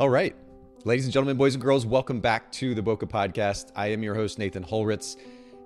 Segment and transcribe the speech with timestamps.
[0.00, 0.34] All right.
[0.84, 3.70] Ladies and gentlemen, boys and girls, welcome back to the Bokeh Podcast.
[3.76, 5.16] I am your host, Nathan Holritz.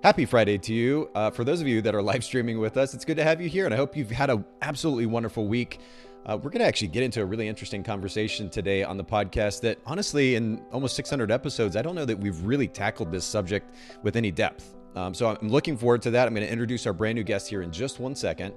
[0.03, 1.09] Happy Friday to you.
[1.15, 3.41] Uh, for those of you that are live streaming with us, it's good to have
[3.41, 5.79] you here, and I hope you've had an absolutely wonderful week.
[6.25, 9.61] Uh, we're going to actually get into a really interesting conversation today on the podcast
[9.61, 13.73] that, honestly, in almost 600 episodes, I don't know that we've really tackled this subject
[14.03, 14.75] with any depth.
[14.97, 16.27] Um, so I'm looking forward to that.
[16.27, 18.55] I'm going to introduce our brand new guest here in just one second.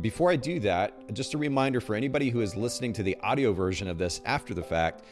[0.00, 3.52] Before I do that, just a reminder for anybody who is listening to the audio
[3.52, 5.02] version of this after the fact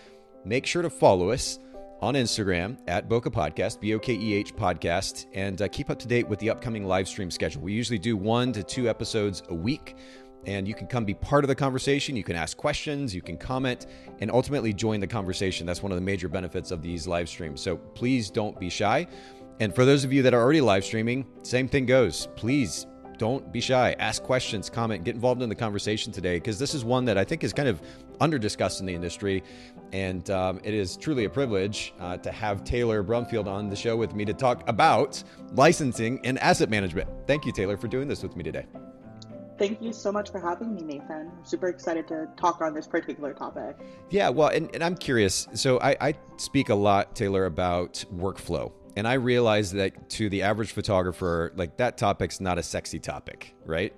[0.44, 1.58] make sure to follow us
[2.00, 5.98] on Instagram at Bokeh Podcast, B O K E H Podcast, and uh, keep up
[5.98, 7.60] to date with the upcoming live stream schedule.
[7.60, 9.96] We usually do one to two episodes a week,
[10.46, 12.16] and you can come be part of the conversation.
[12.16, 13.86] You can ask questions, you can comment,
[14.20, 15.66] and ultimately join the conversation.
[15.66, 17.60] That's one of the major benefits of these live streams.
[17.60, 19.06] So please don't be shy.
[19.60, 22.28] And for those of you that are already live streaming, same thing goes.
[22.36, 22.86] Please
[23.18, 23.94] don't be shy.
[23.98, 27.24] Ask questions, comment, get involved in the conversation today because this is one that I
[27.24, 27.82] think is kind of
[28.20, 29.42] under discussed in the industry.
[29.92, 33.96] And um, it is truly a privilege uh, to have Taylor Brumfield on the show
[33.96, 37.08] with me to talk about licensing and asset management.
[37.26, 38.66] Thank you, Taylor, for doing this with me today.
[39.58, 41.32] Thank you so much for having me, Nathan.
[41.36, 43.76] I'm super excited to talk on this particular topic.
[44.08, 45.48] Yeah, well, and, and I'm curious.
[45.54, 50.42] So I, I speak a lot, Taylor, about workflow and I realize that to the
[50.42, 53.94] average photographer, like that topic's not a sexy topic, right?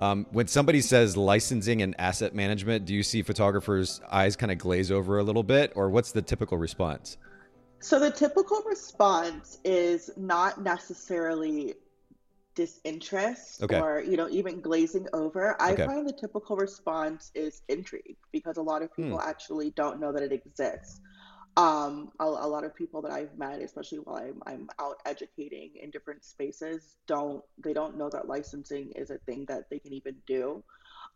[0.00, 4.58] Um, when somebody says licensing and asset management, do you see photographers' eyes kind of
[4.58, 7.16] glaze over a little bit, or what's the typical response?
[7.78, 11.74] So the typical response is not necessarily
[12.56, 13.78] disinterest okay.
[13.78, 15.86] or you know even glazing over i okay.
[15.86, 19.28] find the typical response is intrigue because a lot of people hmm.
[19.28, 21.00] actually don't know that it exists
[21.56, 25.70] um, a, a, lot of people that I've met, especially while I'm, I'm out educating
[25.82, 29.92] in different spaces, don't they don't know that licensing is a thing that they can
[29.92, 30.62] even do.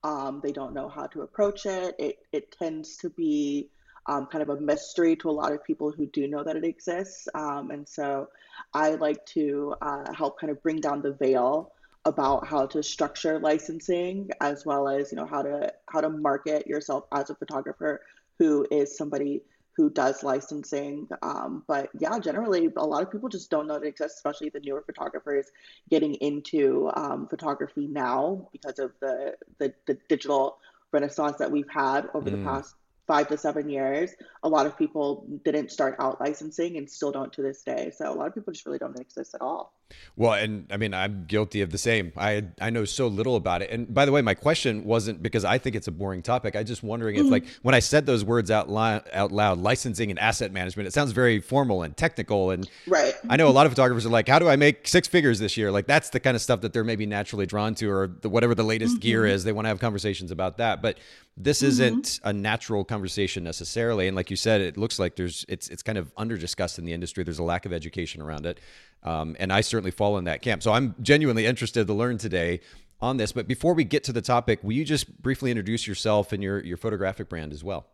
[0.03, 1.95] Um, they don't know how to approach it.
[1.99, 3.71] It it tends to be
[4.07, 6.65] um, kind of a mystery to a lot of people who do know that it
[6.65, 7.27] exists.
[7.35, 8.29] Um, and so
[8.75, 11.73] I like to uh, help kind of bring down the veil
[12.05, 16.67] about how to structure licensing as well as you know how to how to market
[16.67, 18.03] yourself as a photographer
[18.39, 19.41] who is somebody
[19.77, 21.09] who does licensing.
[21.23, 24.61] Um, but yeah, generally, a lot of people just don't know it exists, especially the
[24.61, 25.47] newer photographers
[25.91, 30.59] getting into um, photography now because of the, the, the digital
[30.93, 32.39] renaissance that we've had over mm.
[32.39, 32.75] the past
[33.07, 34.11] five to seven years.
[34.43, 37.93] A lot of people didn't start out licensing and still don't to this day.
[37.95, 39.75] So a lot of people just really don't exist at all.
[40.17, 42.13] Well, and I mean, I'm guilty of the same.
[42.17, 43.71] I I know so little about it.
[43.71, 46.55] And by the way, my question wasn't because I think it's a boring topic.
[46.55, 47.27] I just wondering mm-hmm.
[47.27, 50.87] if, like, when I said those words out loud, out loud, licensing and asset management,
[50.87, 52.53] it sounds very formal and technical.
[52.53, 55.09] And right, I know a lot of photographers are like, "How do I make six
[55.09, 57.91] figures this year?" Like, that's the kind of stuff that they're maybe naturally drawn to,
[57.91, 59.01] or the, whatever the latest mm-hmm.
[59.01, 59.43] gear is.
[59.43, 60.81] They want to have conversations about that.
[60.81, 60.99] But
[61.37, 61.69] this mm-hmm.
[61.69, 64.07] isn't a natural conversation necessarily.
[64.07, 66.85] And like you said, it looks like there's it's it's kind of under discussed in
[66.85, 67.25] the industry.
[67.25, 68.61] There's a lack of education around it.
[69.05, 70.63] Um, and I certainly fall in that camp.
[70.63, 72.61] So I'm genuinely interested to learn today
[73.01, 73.33] on this.
[73.33, 76.63] But before we get to the topic, will you just briefly introduce yourself and your,
[76.65, 77.87] your photographic brand as well?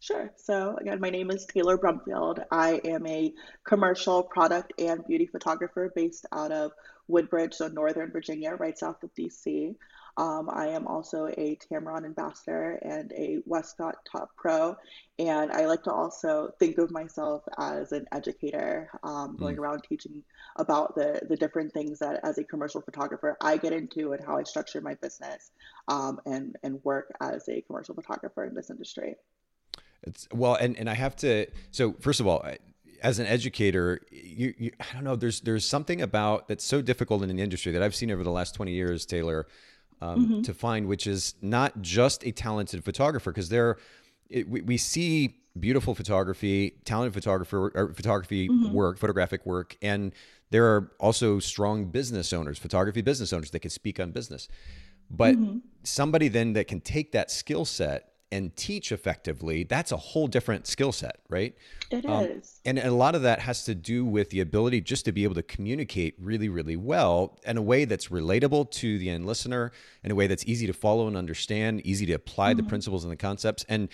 [0.00, 0.30] Sure.
[0.36, 2.44] So, again, my name is Taylor Brumfield.
[2.52, 3.32] I am a
[3.64, 6.72] commercial product and beauty photographer based out of
[7.08, 9.74] Woodbridge, so Northern Virginia, right south of DC.
[10.18, 14.76] Um, I am also a Tamron ambassador and a Westcott Top Pro.
[15.20, 19.60] And I like to also think of myself as an educator, um, going mm.
[19.60, 20.24] around teaching
[20.56, 24.36] about the, the different things that, as a commercial photographer, I get into and how
[24.36, 25.52] I structure my business
[25.86, 29.14] um, and, and work as a commercial photographer in this industry.
[30.02, 31.46] It's well, and, and I have to.
[31.70, 32.44] So, first of all,
[33.02, 35.16] as an educator, you, you, I don't know.
[35.16, 38.30] There's there's something about that's so difficult in the industry that I've seen over the
[38.30, 39.46] last 20 years, Taylor,
[40.00, 40.42] um, mm-hmm.
[40.42, 43.76] to find, which is not just a talented photographer, because there,
[44.28, 48.72] it, we, we, see beautiful photography, talented photographer, or photography mm-hmm.
[48.72, 50.12] work, photographic work, and
[50.50, 54.48] there are also strong business owners, photography business owners that can speak on business.
[55.10, 55.58] But mm-hmm.
[55.84, 60.66] somebody then that can take that skill set and teach effectively, that's a whole different
[60.66, 61.56] skill set, right?
[61.90, 62.60] It um, is.
[62.64, 65.34] And a lot of that has to do with the ability just to be able
[65.36, 69.72] to communicate really, really well in a way that's relatable to the end listener,
[70.04, 72.58] in a way that's easy to follow and understand, easy to apply mm-hmm.
[72.58, 73.64] the principles and the concepts.
[73.68, 73.88] And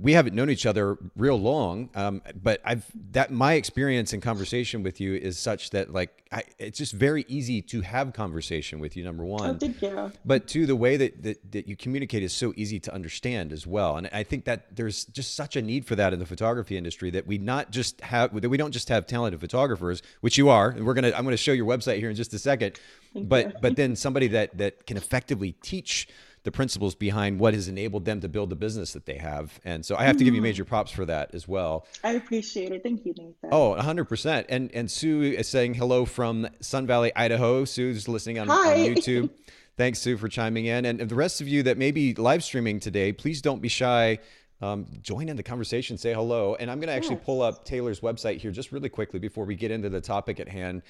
[0.00, 4.82] we haven't known each other real long, um, but I've that my experience in conversation
[4.82, 8.96] with you is such that like I, it's just very easy to have conversation with
[8.96, 9.04] you.
[9.04, 10.10] Number one, oh, thank you.
[10.24, 13.66] But two, the way that, that that you communicate is so easy to understand as
[13.66, 16.78] well, and I think that there's just such a need for that in the photography
[16.78, 20.48] industry that we not just have that we don't just have talented photographers, which you
[20.48, 20.70] are.
[20.70, 22.80] And we're gonna I'm gonna show your website here in just a second,
[23.12, 23.52] thank but you.
[23.60, 26.08] but then somebody that that can effectively teach
[26.44, 29.58] the principles behind what has enabled them to build the business that they have.
[29.64, 30.44] And so I have to give you mm-hmm.
[30.44, 31.86] major props for that as well.
[32.04, 32.82] I appreciate it.
[32.82, 33.48] Thank you, Nathan.
[33.50, 34.44] Oh, 100%.
[34.48, 37.64] And and Sue is saying hello from Sun Valley, Idaho.
[37.64, 39.30] Sue's listening on, on YouTube.
[39.76, 40.84] Thanks, Sue, for chiming in.
[40.84, 44.20] And the rest of you that may be live streaming today, please don't be shy.
[44.62, 46.54] Um, join in the conversation, say hello.
[46.54, 49.56] And I'm going to actually pull up Taylor's website here just really quickly before we
[49.56, 50.82] get into the topic at hand.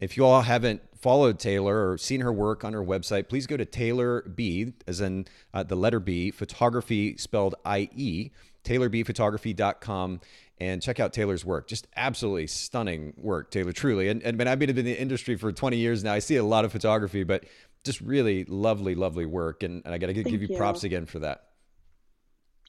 [0.00, 3.56] If you all haven't followed Taylor or seen her work on her website, please go
[3.56, 8.30] to Taylor B, as in uh, the letter B, photography spelled I E,
[8.64, 10.20] taylorbphotography.com,
[10.58, 11.68] and check out Taylor's work.
[11.68, 14.08] Just absolutely stunning work, Taylor, truly.
[14.08, 16.12] And, and I've been in the industry for 20 years now.
[16.12, 17.44] I see a lot of photography, but
[17.84, 19.62] just really lovely, lovely work.
[19.62, 21.44] And, and I got to give you, you props again for that.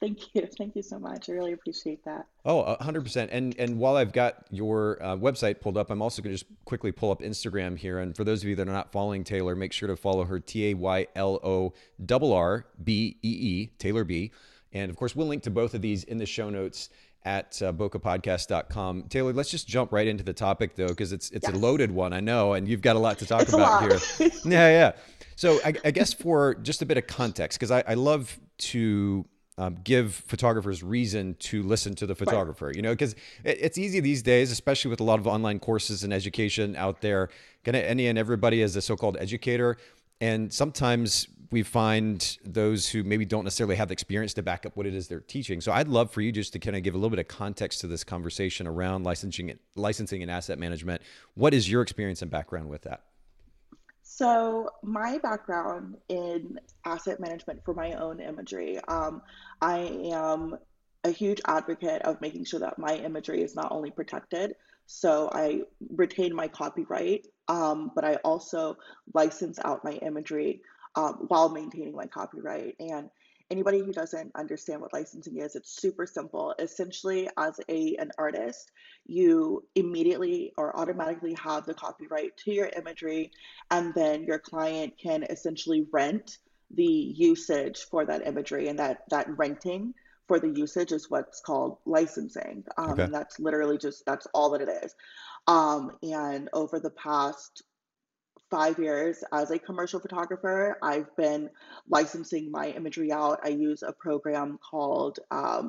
[0.02, 0.48] Thank you.
[0.58, 1.30] Thank you so much.
[1.30, 2.26] I really appreciate that.
[2.44, 3.28] Oh, 100%.
[3.30, 6.50] And and while I've got your uh, website pulled up, I'm also going to just
[6.64, 8.00] quickly pull up Instagram here.
[8.00, 10.40] And for those of you that are not following Taylor, make sure to follow her
[10.40, 11.72] T A Y L O
[12.10, 14.32] R R B E E, Taylor B.
[14.72, 16.88] And of course, we'll link to both of these in the show notes
[17.24, 19.04] at uh, bokehpodcast.com.
[19.04, 21.54] Taylor, let's just jump right into the topic though, because it's it's yes.
[21.54, 24.30] a loaded one, I know, and you've got a lot to talk it's about here.
[24.44, 24.92] yeah, yeah.
[25.36, 29.24] So I, I, guess for just a bit of context, because I, I love to
[29.58, 32.76] um, give photographers reason to listen to the photographer right.
[32.76, 33.12] you know because
[33.44, 37.00] it, it's easy these days especially with a lot of online courses and education out
[37.00, 37.28] there
[37.64, 39.76] gonna any and everybody as a so-called educator
[40.20, 44.74] and sometimes we find those who maybe don't necessarily have the experience to back up
[44.76, 45.60] what it is they're teaching.
[45.60, 47.80] So i'd love for you just to kind of give a little bit of context
[47.82, 51.02] to this conversation around licensing licensing and asset management.
[51.34, 53.02] What is your experience and background with that
[54.14, 59.22] so, my background in asset management for my own imagery, um,
[59.62, 59.78] I
[60.12, 60.58] am
[61.02, 64.54] a huge advocate of making sure that my imagery is not only protected,
[64.84, 65.62] so I
[65.96, 68.76] retain my copyright, um, but I also
[69.14, 70.60] license out my imagery
[70.94, 72.76] um, while maintaining my copyright.
[72.80, 73.08] And
[73.52, 76.54] anybody who doesn't understand what licensing is, it's super simple.
[76.58, 78.72] Essentially, as a an artist,
[79.06, 83.30] you immediately or automatically have the copyright to your imagery,
[83.70, 86.38] and then your client can essentially rent
[86.74, 89.94] the usage for that imagery, and that that renting
[90.26, 92.64] for the usage is what's called licensing.
[92.78, 93.06] Um, okay.
[93.12, 94.94] That's literally just that's all that it is.
[95.46, 97.62] Um, and over the past
[98.52, 100.76] five years as a commercial photographer.
[100.82, 101.42] I've been
[101.88, 103.40] licensing my imagery out.
[103.42, 105.66] I use a program called um,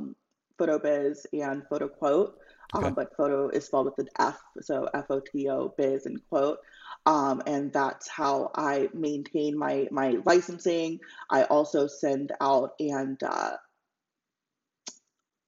[0.60, 2.32] fotoBiz and fotoQuote,
[2.74, 2.88] um, okay.
[2.88, 6.20] um, but photo is spelled with an F, so F O T O biz and
[6.30, 6.60] quote.
[7.06, 11.00] Um, and that's how I maintain my my licensing.
[11.30, 13.56] I also send out and uh,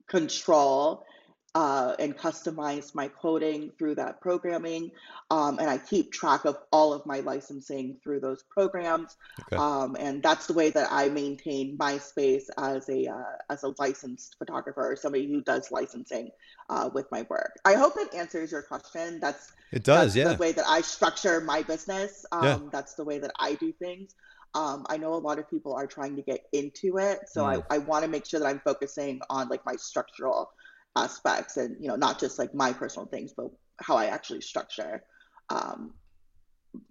[0.08, 1.04] control
[1.56, 4.92] uh, and customize my coding through that programming.
[5.32, 9.16] Um, and I keep track of all of my licensing through those programs.
[9.42, 9.56] Okay.
[9.56, 13.74] Um, and that's the way that I maintain my space as a uh, as a
[13.80, 16.30] licensed photographer or somebody who does licensing
[16.70, 17.54] uh, with my work.
[17.64, 19.22] I hope it answers your question.
[19.22, 20.34] That's it does, that's yeah.
[20.34, 22.26] The way that I structure my business.
[22.34, 22.60] Um, yeah.
[22.70, 24.14] That's the way that I do things.
[24.54, 27.64] Um, I know a lot of people are trying to get into it, so mm.
[27.70, 30.52] I, I want to make sure that I'm focusing on like my structural
[30.96, 33.48] aspects and you know not just like my personal things but
[33.78, 35.04] how i actually structure
[35.50, 35.94] um,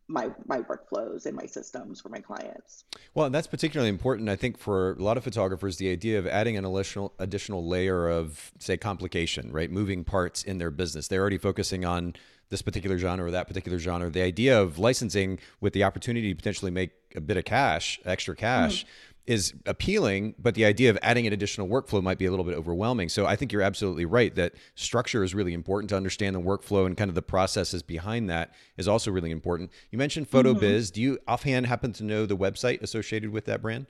[0.09, 2.85] my my workflows and my systems for my clients.
[3.15, 6.57] Well that's particularly important i think for a lot of photographers the idea of adding
[6.57, 9.71] an additional additional layer of say complication right?
[9.71, 11.09] Moving parts in their business.
[11.09, 12.15] They're already focusing on
[12.51, 14.11] this particular genre or that particular genre.
[14.11, 18.37] The idea of licensing with the opportunity to potentially make a bit of cash extra
[18.37, 22.31] cash mm-hmm is appealing, but the idea of adding an additional workflow might be a
[22.31, 23.09] little bit overwhelming.
[23.09, 26.85] So I think you're absolutely right that structure is really important to understand the workflow
[26.85, 29.71] and kind of the processes behind that is also really important.
[29.91, 30.61] You mentioned fotoBiz.
[30.61, 30.95] Mm-hmm.
[30.95, 33.87] Do you offhand happen to know the website associated with that brand?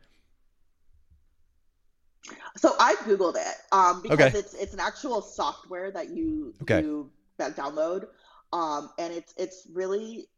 [2.56, 4.38] So I googled it um, because okay.
[4.38, 6.80] it's it's an actual software that you okay.
[6.80, 8.06] you download,
[8.52, 10.28] um, and it's it's really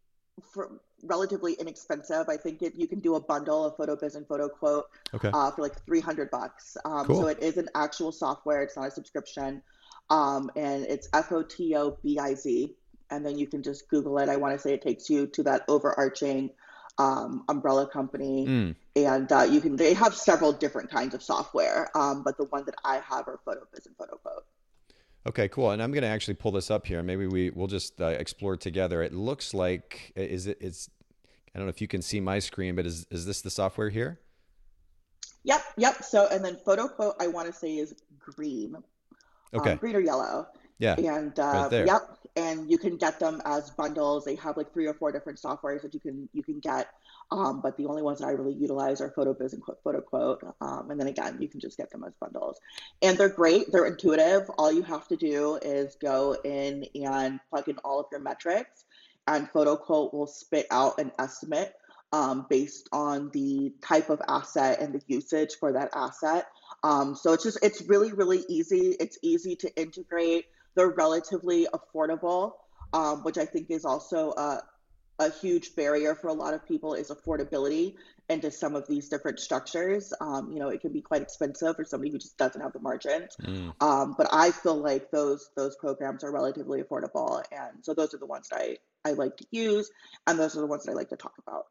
[0.53, 2.29] for relatively inexpensive.
[2.29, 4.85] I think it, you can do a bundle of fotoBiz and fotoQuote
[5.15, 5.31] okay.
[5.33, 6.77] uh, for like 300 bucks.
[6.85, 7.23] Um, cool.
[7.23, 8.63] So it is an actual software.
[8.63, 9.63] It's not a subscription.
[10.11, 12.75] Um, and it's F O T O B I Z.
[13.11, 14.29] And then you can just Google it.
[14.29, 16.51] I want to say it takes you to that overarching
[16.99, 18.47] um, umbrella company.
[18.47, 18.75] Mm.
[18.97, 21.91] And uh, you can, they have several different kinds of software.
[21.97, 24.43] Um, but the one that I have are fotoBiz and fotoQuote.
[25.27, 25.73] Okay, cool.
[25.73, 27.03] And I'm going to actually pull this up here.
[27.03, 29.03] Maybe we we'll just uh, explore together.
[29.03, 30.89] It looks like is it it's
[31.55, 33.91] I don't know if you can see my screen, but is is this the software
[33.91, 34.21] here?
[35.45, 36.03] Yep, yep.
[36.03, 38.77] So and then photo quote I want to say is green.
[39.53, 39.73] Okay.
[39.73, 40.47] Um, green or yellow.
[40.79, 40.95] Yeah.
[40.99, 44.25] And uh, right yep, and you can get them as bundles.
[44.25, 46.89] They have like three or four different softwares that you can you can get.
[47.31, 50.53] Um, but the only ones that I really utilize are fotoBiz and fotoQuote.
[50.61, 52.61] Um, and then again, you can just get them as bundles.
[53.03, 53.73] And they're great.
[53.73, 54.49] They're intuitive.
[54.59, 58.85] All you have to do is go in and plug in all of your metrics,
[59.27, 61.75] and fotoQuote will spit out an estimate
[62.13, 66.47] um, based on the type of asset and the usage for that asset.
[66.83, 68.95] Um, so it's just it's really really easy.
[69.01, 70.47] It's easy to integrate.
[70.77, 72.53] They're relatively affordable,
[72.93, 74.63] um, which I think is also a,
[75.19, 77.95] a huge barrier for a lot of people is affordability
[78.29, 80.13] into some of these different structures.
[80.21, 82.81] Um, you know, it can be quite expensive for somebody who just doesn't have the
[82.81, 83.37] margins.
[83.43, 83.73] Mm.
[83.81, 88.19] Um, but I feel like those those programs are relatively affordable, and so those are
[88.19, 89.91] the ones that I I like to use,
[90.27, 91.67] and those are the ones that I like to talk about.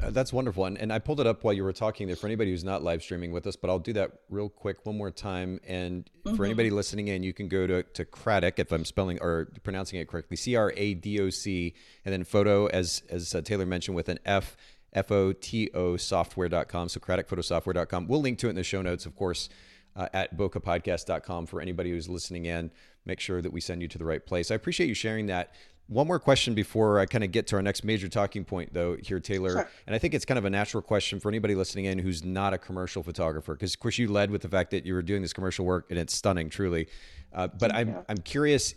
[0.00, 0.64] Uh, that's wonderful.
[0.64, 2.82] And, and I pulled it up while you were talking there for anybody who's not
[2.82, 5.60] live streaming with us, but I'll do that real quick one more time.
[5.66, 6.36] And mm-hmm.
[6.36, 9.98] for anybody listening in, you can go to, to Cradoc, if I'm spelling or pronouncing
[9.98, 13.66] it correctly, C R A D O C, and then photo, as, as uh, Taylor
[13.66, 14.56] mentioned, with an F,
[14.92, 16.88] F O T O software.com.
[16.88, 18.06] So cradocphotosoftware.com.
[18.06, 19.48] We'll link to it in the show notes, of course,
[19.96, 22.70] uh, at bokehpodcast.com for anybody who's listening in.
[23.04, 24.50] Make sure that we send you to the right place.
[24.50, 25.54] I appreciate you sharing that.
[25.88, 28.98] One more question before I kind of get to our next major talking point, though,
[29.02, 29.52] here, Taylor.
[29.52, 29.70] Sure.
[29.86, 32.52] And I think it's kind of a natural question for anybody listening in who's not
[32.52, 35.22] a commercial photographer, because of course you led with the fact that you were doing
[35.22, 36.88] this commercial work, and it's stunning, truly.
[37.32, 38.74] Uh, but I'm I'm curious,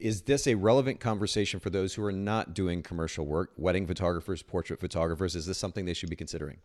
[0.00, 4.42] is this a relevant conversation for those who are not doing commercial work, wedding photographers,
[4.42, 5.36] portrait photographers?
[5.36, 6.58] Is this something they should be considering?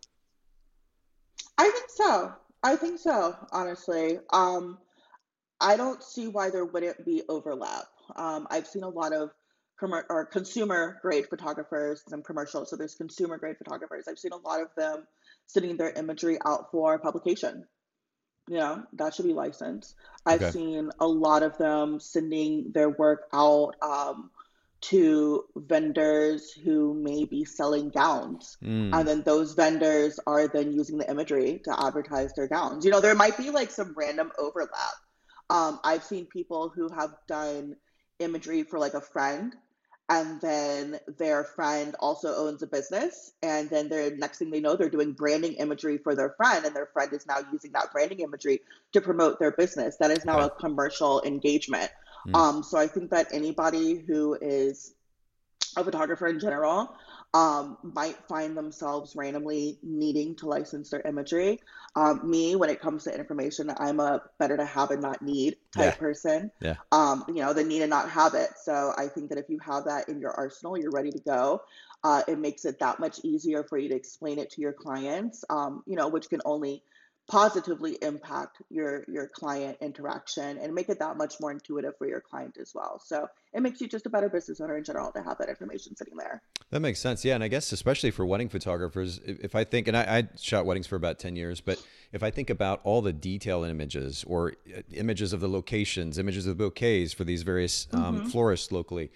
[1.60, 2.34] I think so.
[2.64, 3.36] I think so.
[3.52, 4.80] Honestly, um,
[5.62, 7.86] I don't see why there wouldn't be overlap.
[8.16, 9.30] Um, I've seen a lot of
[9.82, 12.66] or consumer grade photographers, some commercial.
[12.66, 14.08] So there's consumer grade photographers.
[14.08, 15.06] I've seen a lot of them
[15.48, 17.66] sending their imagery out for publication.
[18.48, 19.96] You know, that should be licensed.
[20.26, 20.52] I've okay.
[20.52, 24.30] seen a lot of them sending their work out um,
[24.82, 28.58] to vendors who may be selling gowns.
[28.64, 28.94] Mm.
[28.94, 32.86] And then those vendors are then using the imagery to advertise their gowns.
[32.86, 34.94] You know, there might be like some random overlap.
[35.50, 37.76] Um, I've seen people who have done
[38.20, 39.56] imagery for like a friend
[40.10, 44.76] and then their friend also owns a business and then the next thing they know
[44.76, 48.20] they're doing branding imagery for their friend and their friend is now using that branding
[48.20, 50.46] imagery to promote their business that is now okay.
[50.46, 51.90] a commercial engagement
[52.28, 52.36] mm.
[52.36, 54.94] um, so i think that anybody who is
[55.78, 56.96] a photographer in general
[57.36, 61.60] um, might find themselves randomly needing to license their imagery.
[61.94, 65.58] Um, me, when it comes to information, I'm a better to have and not need
[65.74, 66.00] type yeah.
[66.00, 66.52] person.
[66.62, 66.76] Yeah.
[66.94, 68.52] Um, you know, the need and not have it.
[68.64, 71.62] So I think that if you have that in your arsenal, you're ready to go.
[72.06, 75.44] Uh, it makes it that much easier for you to explain it to your clients.
[75.50, 76.84] Um, you know, which can only
[77.28, 82.22] positively impact your your client interaction and make it that much more intuitive for your
[82.22, 83.00] client as well.
[83.04, 85.96] So it makes you just a better business owner in general to have that information
[85.96, 86.42] sitting there.
[86.72, 87.24] That makes sense.
[87.24, 90.66] Yeah and i guess especially for wedding photographers if i think and i, I shot
[90.66, 94.54] weddings for about 10 years but if i think about all the detail images or
[94.76, 98.28] uh, images of the locations images of the bouquets for these various um, mm-hmm.
[98.28, 99.12] florists locally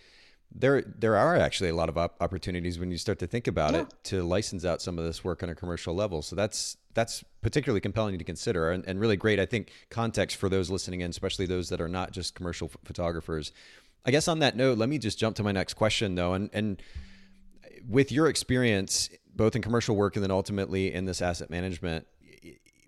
[0.51, 3.73] there there are actually a lot of op- opportunities when you start to think about
[3.73, 3.81] yeah.
[3.81, 7.23] it to license out some of this work on a commercial level so that's that's
[7.41, 11.09] particularly compelling to consider and, and really great i think context for those listening in
[11.09, 13.51] especially those that are not just commercial f- photographers
[14.05, 16.49] i guess on that note let me just jump to my next question though and
[16.51, 16.81] and
[17.87, 22.07] with your experience both in commercial work and then ultimately in this asset management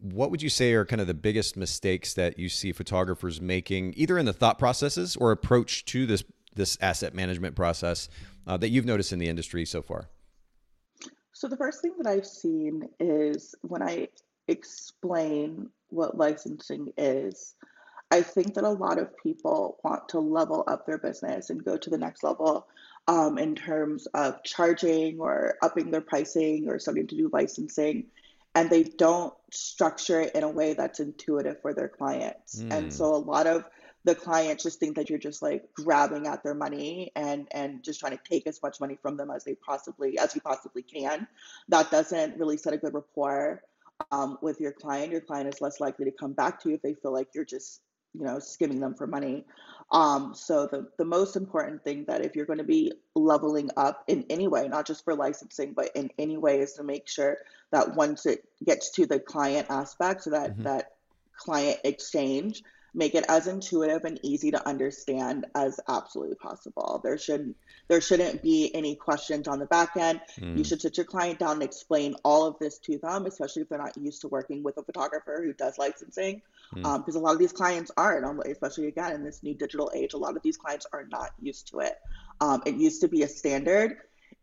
[0.01, 3.93] what would you say are kind of the biggest mistakes that you see photographers making
[3.95, 6.23] either in the thought processes or approach to this
[6.55, 8.09] this asset management process
[8.47, 10.09] uh, that you've noticed in the industry so far?
[11.33, 14.09] So, the first thing that I've seen is when I
[14.47, 17.55] explain what licensing is,
[18.11, 21.77] I think that a lot of people want to level up their business and go
[21.77, 22.67] to the next level
[23.07, 28.05] um, in terms of charging or upping their pricing or starting to do licensing.
[28.53, 32.61] And they don't structure it in a way that's intuitive for their clients.
[32.61, 32.73] Mm.
[32.73, 32.89] And hmm.
[32.91, 33.63] so a lot of
[34.03, 37.99] the clients just think that you're just like grabbing at their money and and just
[37.99, 41.27] trying to take as much money from them as they possibly as you possibly can.
[41.69, 43.61] That doesn't really set a good rapport
[44.11, 45.11] um, with your client.
[45.11, 47.45] Your client is less likely to come back to you if they feel like you're
[47.45, 47.81] just
[48.13, 49.45] you know skimming them for money.
[49.91, 54.03] Um, so the, the most important thing that if you're going to be leveling up
[54.07, 57.37] in any way not just for licensing but in any way is to make sure
[57.73, 60.63] that once it gets to the client aspect so that mm-hmm.
[60.63, 60.93] that
[61.35, 66.99] client exchange make it as intuitive and easy to understand as absolutely possible.
[67.03, 67.55] There shouldn't
[67.87, 70.21] there shouldn't be any questions on the back end.
[70.39, 70.57] Mm.
[70.57, 73.69] You should sit your client down and explain all of this to them, especially if
[73.69, 76.41] they're not used to working with a photographer who does licensing,
[76.73, 77.07] because mm.
[77.07, 78.21] um, a lot of these clients aren't.
[78.45, 81.67] Especially again in this new digital age, a lot of these clients are not used
[81.69, 81.93] to it.
[82.39, 83.97] Um, it used to be a standard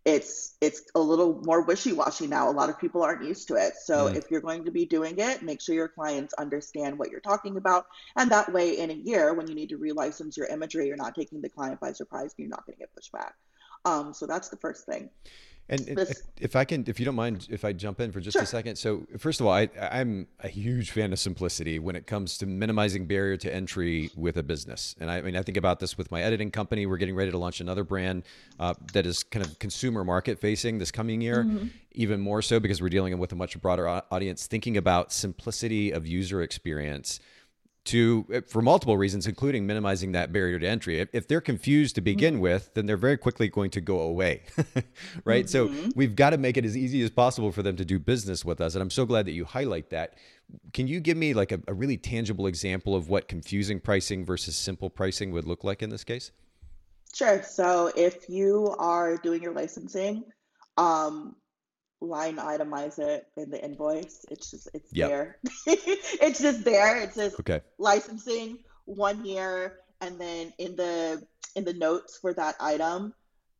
[0.09, 2.51] it's it's a little more wishy-washy now.
[2.51, 3.75] A lot of people aren't used to it.
[3.85, 4.17] So mm.
[4.17, 7.57] if you're going to be doing it, make sure your clients understand what you're talking
[7.59, 7.87] about.
[8.17, 11.15] And that way in a year when you need to relicense your imagery, you're not
[11.15, 13.33] taking the client by surprise and you're not going to get pushback.
[13.85, 15.11] Um, so that's the first thing.
[15.71, 18.35] And this, if I can, if you don't mind, if I jump in for just
[18.35, 18.43] sure.
[18.43, 18.77] a second.
[18.77, 22.47] So, first of all, I, I'm a huge fan of simplicity when it comes to
[22.47, 24.95] minimizing barrier to entry with a business.
[24.99, 26.87] And I, I mean, I think about this with my editing company.
[26.87, 28.23] We're getting ready to launch another brand
[28.59, 31.67] uh, that is kind of consumer market facing this coming year, mm-hmm.
[31.93, 34.47] even more so because we're dealing with a much broader audience.
[34.47, 37.21] Thinking about simplicity of user experience
[37.89, 41.01] to eh, for multiple reasons including minimizing that barrier to entry.
[41.01, 42.43] If, if they're confused to begin mm-hmm.
[42.43, 44.43] with then they're very quickly going to go away
[45.25, 45.47] right?
[45.47, 45.85] Mm-hmm.
[45.85, 48.45] so we've got to make it as easy as possible for them to do business
[48.45, 50.15] with us and i'm so glad that you highlight that.
[50.73, 54.57] Can you give me like a, a really tangible example of what confusing pricing versus
[54.57, 56.31] simple pricing would look like in this case?
[57.15, 57.43] Sure.
[57.43, 60.25] So if you are doing your licensing
[60.77, 61.37] um,
[62.01, 64.25] line itemize it in the invoice.
[64.31, 65.09] It's just it's yep.
[65.09, 65.39] there.
[65.67, 67.01] it's just there.
[67.03, 67.61] It says okay.
[67.79, 71.23] licensing one year, and then in the
[71.55, 73.15] in the notes for that item,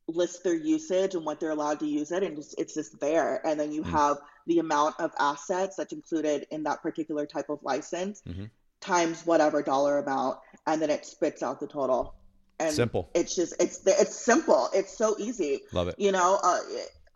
[0.07, 3.45] list their usage and what they're allowed to use it, and just, it's just there.
[3.45, 7.49] And then you mm have the amount of assets that's included in that particular type
[7.49, 8.45] of license mm-hmm.
[8.81, 12.15] times whatever dollar amount, and then it spits out the total.
[12.59, 13.09] And simple.
[13.13, 14.69] It's just it's it's simple.
[14.73, 15.61] It's so easy.
[15.71, 15.95] Love it.
[15.97, 16.59] You know, uh,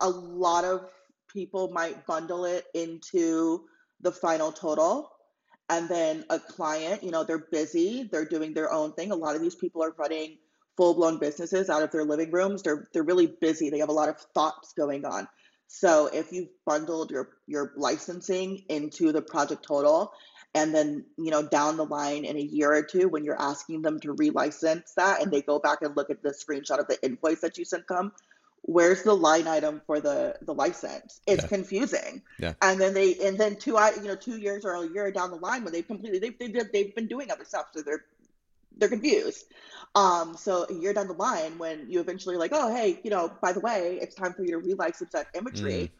[0.00, 0.88] a lot of
[1.34, 3.64] people might bundle it into
[4.00, 5.10] the final total.
[5.68, 9.10] And then a client you know they're busy they're doing their own thing.
[9.10, 10.38] A lot of these people are running
[10.76, 12.62] full-blown businesses out of their living rooms.
[12.62, 13.70] They're they're really busy.
[13.70, 15.26] They have a lot of thoughts going on.
[15.66, 20.12] So if you've bundled your your licensing into the project total
[20.54, 23.82] and then you know down the line in a year or two when you're asking
[23.82, 27.02] them to relicense that and they go back and look at the screenshot of the
[27.04, 28.12] invoice that you sent them
[28.66, 31.48] where's the line item for the the license it's yeah.
[31.48, 32.54] confusing yeah.
[32.62, 35.30] and then they and then two i you know two years or a year down
[35.30, 38.06] the line when they've completely they've, they've, they've been doing other stuff so they're
[38.78, 39.44] they're confused
[39.94, 43.30] um so a year down the line when you eventually like oh hey you know
[43.42, 45.90] by the way it's time for you to relicense that imagery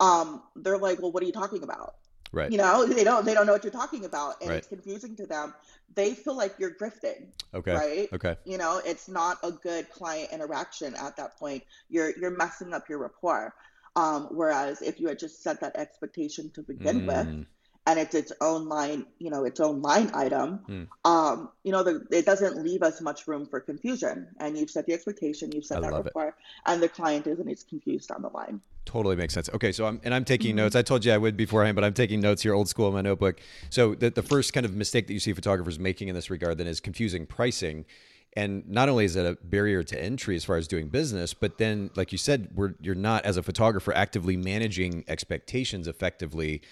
[0.00, 0.04] mm.
[0.04, 1.94] um they're like well what are you talking about
[2.32, 2.50] Right.
[2.50, 4.58] You know, they don't they don't know what you're talking about and right.
[4.58, 5.54] it's confusing to them.
[5.94, 7.28] They feel like you're grifting.
[7.54, 7.74] Okay.
[7.74, 8.08] Right?
[8.12, 8.36] Okay.
[8.44, 11.62] You know, it's not a good client interaction at that point.
[11.88, 13.54] You're you're messing up your rapport.
[13.96, 17.06] Um, whereas if you had just set that expectation to begin mm.
[17.06, 17.46] with
[17.88, 20.86] and it's its own line, you know, its own line item, mm.
[21.06, 24.28] um, you know, the, it doesn't leave us much room for confusion.
[24.40, 26.34] And you've set the expectation, you've set I that rapport, it.
[26.66, 28.60] and the client isn't as confused on the line.
[28.84, 29.48] Totally makes sense.
[29.54, 30.64] Okay, so I'm and I'm taking mm-hmm.
[30.64, 30.76] notes.
[30.76, 33.00] I told you I would beforehand, but I'm taking notes here, old school in my
[33.00, 33.40] notebook.
[33.70, 36.58] So the the first kind of mistake that you see photographers making in this regard
[36.58, 37.86] then is confusing pricing.
[38.34, 41.58] And not only is it a barrier to entry as far as doing business, but
[41.58, 46.62] then, like you said, we're you're not as a photographer actively managing expectations effectively,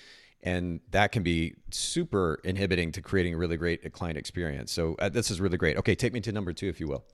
[0.42, 4.72] and that can be super inhibiting to creating a really great client experience.
[4.72, 5.77] So uh, this is really great.
[5.79, 7.05] Okay, take me to number two, if you will.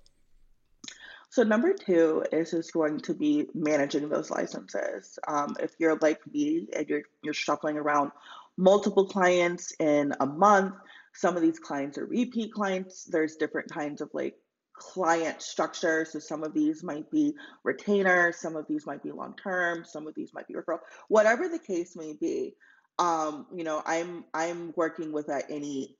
[1.30, 5.18] So number two is just going to be managing those licenses.
[5.26, 8.12] Um, if you're like me and you're you're shuffling around
[8.58, 10.74] multiple clients in a month,
[11.14, 13.04] some of these clients are repeat clients.
[13.04, 14.36] There's different kinds of like
[14.74, 16.04] client structure.
[16.04, 20.06] So some of these might be retainer, some of these might be long term, some
[20.06, 20.80] of these might be referral.
[21.08, 22.54] Whatever the case may be,
[22.98, 25.96] um, you know, I'm I'm working with at any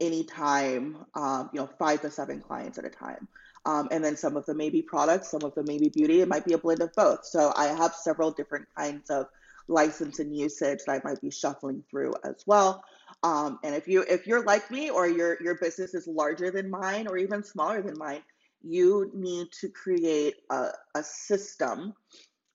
[0.00, 3.28] any time, um, you know, five to seven clients at a time.
[3.64, 6.20] Um, and then some of them may be products, some of them may be beauty.
[6.20, 7.24] It might be a blend of both.
[7.24, 9.26] So I have several different kinds of
[9.68, 12.84] license and usage that I might be shuffling through as well.
[13.22, 16.70] Um, and if you if you're like me or your your business is larger than
[16.70, 18.22] mine or even smaller than mine,
[18.62, 21.94] you need to create a, a system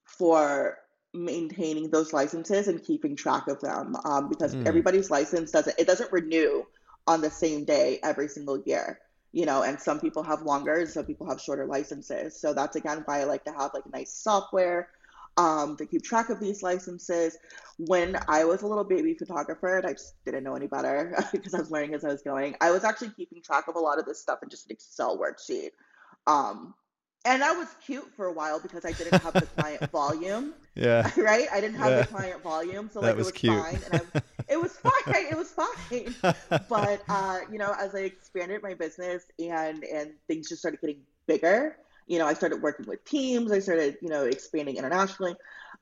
[0.06, 0.78] for
[1.14, 4.66] maintaining those licenses and keeping track of them um, because mm.
[4.66, 6.64] everybody's license doesn't it doesn't renew
[7.08, 9.00] on the same day every single year
[9.34, 12.40] you know, and some people have longer, and some people have shorter licenses.
[12.40, 14.90] So that's again why I like to have like nice software
[15.38, 17.38] um, to keep track of these licenses.
[17.78, 21.54] When I was a little baby photographer and I just didn't know any better because
[21.54, 24.00] I was learning as I was going, I was actually keeping track of a lot
[24.00, 25.70] of this stuff in just an Excel worksheet.
[26.28, 26.74] Um,
[27.26, 30.54] and that was cute for a while because I didn't have the client volume.
[30.76, 31.10] Yeah.
[31.18, 31.48] Right?
[31.52, 32.02] I didn't have yeah.
[32.02, 32.90] the client volume.
[32.92, 33.62] So like was it was cute.
[33.62, 33.80] fine.
[33.92, 34.94] And I, it was fine.
[35.08, 36.16] It was fine.
[36.70, 41.02] But uh, you know, as I expanded my business and and things just started getting
[41.28, 45.36] bigger, you know, I started working with teams, I started, you know, expanding internationally.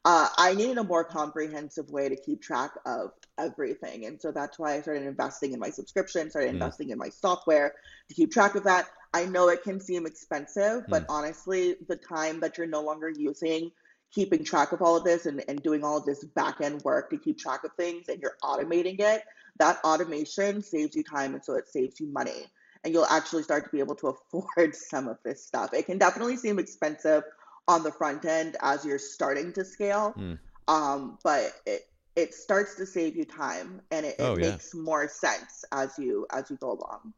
[0.05, 4.05] Uh, I needed a more comprehensive way to keep track of everything.
[4.05, 6.53] And so that's why I started investing in my subscription, started mm.
[6.53, 7.73] investing in my software
[8.07, 8.87] to keep track of that.
[9.13, 11.07] I know it can seem expensive, but mm.
[11.09, 13.71] honestly, the time that you're no longer using
[14.11, 17.09] keeping track of all of this and, and doing all of this back end work
[17.11, 19.23] to keep track of things and you're automating it,
[19.59, 22.45] that automation saves you time and so it saves you money.
[22.83, 25.73] And you'll actually start to be able to afford some of this stuff.
[25.73, 27.23] It can definitely seem expensive
[27.67, 30.13] on the front end as you're starting to scale.
[30.17, 30.39] Mm.
[30.67, 31.83] Um, but it,
[32.15, 34.51] it starts to save you time and it, it oh, yeah.
[34.51, 37.13] makes more sense as you as you go along.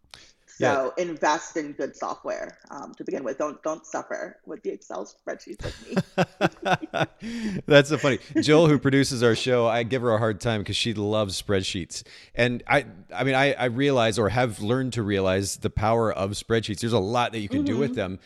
[0.57, 1.03] So yeah.
[1.03, 3.37] invest in good software um, to begin with.
[3.37, 7.61] Don't don't suffer with the Excel spreadsheets like me.
[7.65, 8.19] That's so funny.
[8.41, 12.03] Jill, who produces our show, I give her a hard time because she loves spreadsheets,
[12.35, 16.31] and I I mean I I realize or have learned to realize the power of
[16.31, 16.81] spreadsheets.
[16.81, 17.65] There's a lot that you can mm-hmm.
[17.65, 17.99] do with mm-hmm.
[17.99, 18.19] them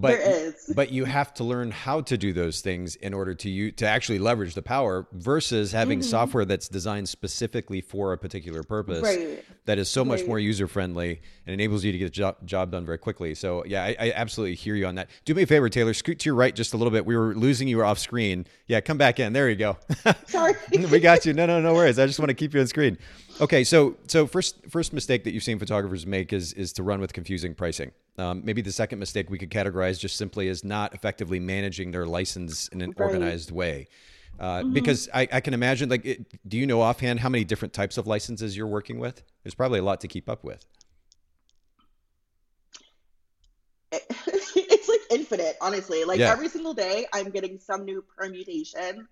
[0.00, 0.72] but there is.
[0.76, 3.86] but you have to learn how to do those things in order to you to
[3.86, 6.08] actually leverage the power versus having mm-hmm.
[6.08, 9.44] software that's designed specifically for a particular purpose right.
[9.66, 10.28] that is so much right.
[10.28, 13.64] more user friendly and enables you to get the job, job done very quickly so
[13.66, 16.26] yeah I, I, absolutely hear you on that do me a favor taylor scoot to
[16.26, 19.18] your right just a little bit we were losing you off screen yeah come back
[19.18, 19.76] in there you go
[20.26, 20.54] sorry
[20.90, 22.96] we got you no no no worries i just want to keep you on screen
[23.40, 27.00] Okay, so so first first mistake that you've seen photographers make is is to run
[27.00, 27.92] with confusing pricing.
[28.18, 32.04] Um, maybe the second mistake we could categorize just simply as not effectively managing their
[32.04, 33.06] license in an right.
[33.06, 33.86] organized way.
[34.40, 34.72] Uh, mm-hmm.
[34.72, 37.96] Because I, I, can imagine, like, it, do you know offhand how many different types
[37.96, 39.22] of licenses you're working with?
[39.42, 40.64] There's probably a lot to keep up with.
[43.92, 46.04] it's like infinite, honestly.
[46.04, 46.30] Like yeah.
[46.30, 49.08] every single day, I'm getting some new permutation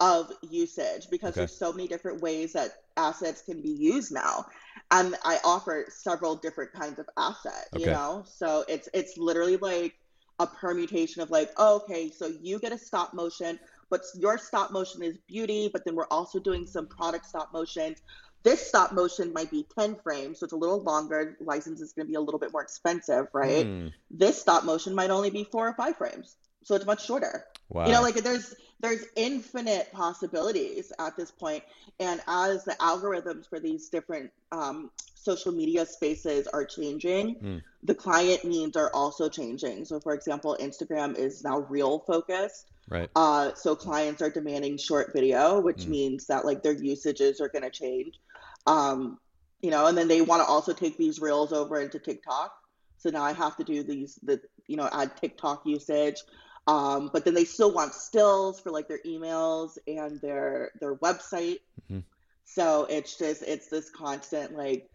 [0.00, 1.40] of usage because okay.
[1.40, 4.46] there's so many different ways that assets can be used now
[4.90, 7.84] and i offer several different kinds of asset okay.
[7.84, 9.94] you know so it's it's literally like
[10.40, 13.58] a permutation of like oh, okay so you get a stop motion
[13.90, 18.00] but your stop motion is beauty but then we're also doing some product stop motions
[18.44, 22.06] this stop motion might be 10 frames so it's a little longer license is going
[22.06, 23.92] to be a little bit more expensive right mm.
[24.12, 27.86] this stop motion might only be four or five frames so it's much shorter wow.
[27.86, 31.64] you know like there's there's infinite possibilities at this point.
[31.98, 37.62] And as the algorithms for these different um, social media spaces are changing mm.
[37.82, 39.84] the client needs are also changing.
[39.84, 42.70] So for example instagram is now reel focused.
[42.88, 43.10] Right.
[43.14, 45.88] Uh, so clients are demanding short video which mm.
[45.88, 48.18] means that like their usages are going to change.
[48.66, 49.18] Um,
[49.60, 52.54] you know and then they want to also take these reels over into tiktok.
[52.96, 56.22] So now i have to do these the you know add tiktok usage
[56.68, 61.60] um, but then they still want stills for like their emails and their their website.
[61.84, 62.00] Mm-hmm.
[62.44, 64.90] So it's just it's this constant like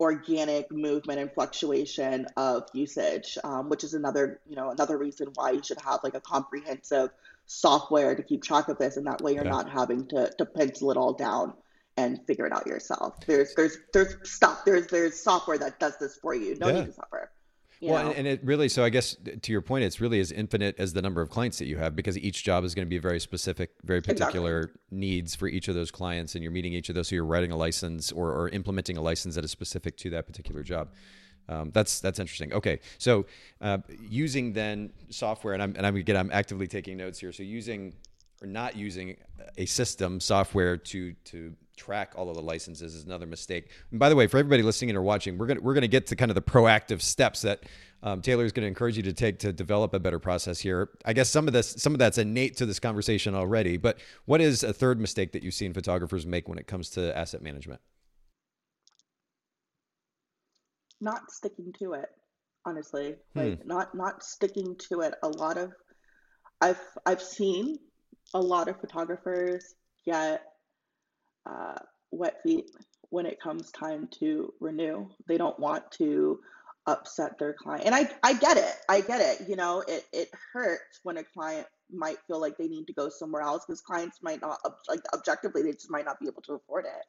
[0.00, 5.50] organic movement and fluctuation of usage, um, which is another you know another reason why
[5.50, 7.10] you should have like a comprehensive
[7.46, 9.50] software to keep track of this, and that way you're yeah.
[9.50, 11.52] not having to to pencil it all down
[11.98, 13.20] and figure it out yourself.
[13.26, 16.56] There's there's there's stuff there's there's software that does this for you.
[16.58, 16.80] No yeah.
[16.80, 17.30] need to suffer
[17.80, 20.76] well, and, and, it really, so I guess to your point, it's really as infinite
[20.78, 22.98] as the number of clients that you have because each job is going to be
[22.98, 24.98] very specific, very particular exactly.
[24.98, 26.34] needs for each of those clients.
[26.34, 27.08] And you're meeting each of those.
[27.08, 30.26] So you're writing a license or, or implementing a license that is specific to that
[30.26, 30.90] particular job.
[31.48, 32.52] Um, that's that's interesting.
[32.52, 33.24] Okay, so
[33.60, 37.32] uh, using then software, and I'm and I'm again I'm actively taking notes here.
[37.32, 37.94] So using
[38.42, 39.16] or not using
[39.56, 43.70] a system software to to track all of the licenses is another mistake.
[43.90, 46.16] And by the way, for everybody listening or watching, we're gonna we're gonna get to
[46.16, 47.62] kind of the proactive steps that
[48.02, 50.90] um, Taylor is going to encourage you to take to develop a better process here.
[51.04, 53.76] I guess some of this some of that's innate to this conversation already.
[53.76, 57.16] But what is a third mistake that you've seen photographers make when it comes to
[57.16, 57.80] asset management?
[61.00, 62.08] Not sticking to it,
[62.64, 63.16] honestly.
[63.34, 63.38] Hmm.
[63.38, 65.14] Like not not sticking to it.
[65.22, 65.72] A lot of
[66.60, 67.78] I've I've seen
[68.34, 70.42] a lot of photographers get
[71.46, 71.78] uh,
[72.10, 72.70] wet feet
[73.10, 75.08] when it comes time to renew.
[75.26, 76.40] They don't want to
[76.86, 77.84] upset their client.
[77.84, 78.74] And I, I get it.
[78.88, 79.48] I get it.
[79.48, 83.08] You know, it, it hurts when a client might feel like they need to go
[83.08, 86.54] somewhere else because clients might not, like objectively, they just might not be able to
[86.54, 87.04] afford it.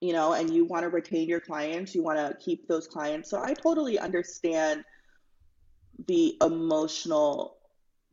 [0.00, 3.30] You know, and you want to retain your clients, you want to keep those clients.
[3.30, 4.84] So I totally understand
[6.06, 7.56] the emotional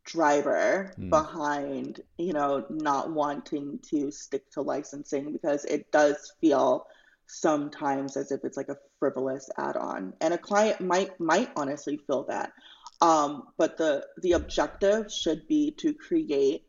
[0.05, 1.09] driver mm.
[1.09, 6.87] behind you know not wanting to stick to licensing because it does feel
[7.27, 12.23] sometimes as if it's like a frivolous add-on and a client might might honestly feel
[12.23, 12.51] that
[13.01, 16.65] um, but the the objective should be to create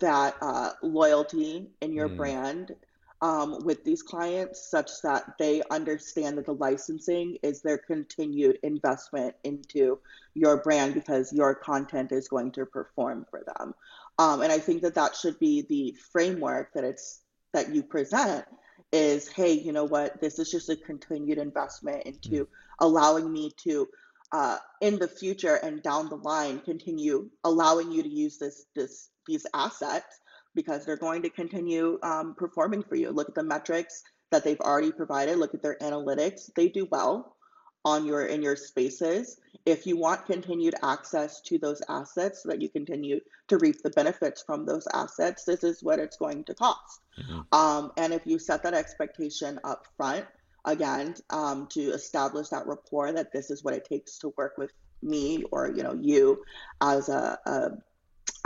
[0.00, 2.16] that uh, loyalty in your mm.
[2.16, 2.74] brand
[3.20, 9.34] um, with these clients such that they understand that the licensing is their continued investment
[9.44, 9.98] into
[10.34, 13.74] your brand because your content is going to perform for them.
[14.18, 17.20] Um, and I think that that should be the framework that it's
[17.52, 18.44] that you present
[18.92, 20.20] is, hey, you know what?
[20.20, 22.46] This is just a continued investment into mm.
[22.80, 23.88] allowing me to
[24.32, 29.10] uh, in the future and down the line continue allowing you to use this this
[29.26, 30.20] these assets
[30.54, 33.10] because they're going to continue um, performing for you.
[33.10, 35.38] Look at the metrics that they've already provided.
[35.38, 37.36] Look at their analytics; they do well
[37.84, 39.38] on your in your spaces.
[39.66, 43.90] If you want continued access to those assets so that you continue to reap the
[43.90, 47.00] benefits from those assets, this is what it's going to cost.
[47.18, 47.40] Mm-hmm.
[47.52, 50.26] Um, and if you set that expectation up front,
[50.64, 54.70] again, um, to establish that rapport that this is what it takes to work with
[55.02, 56.42] me or you know you
[56.80, 57.70] as a, a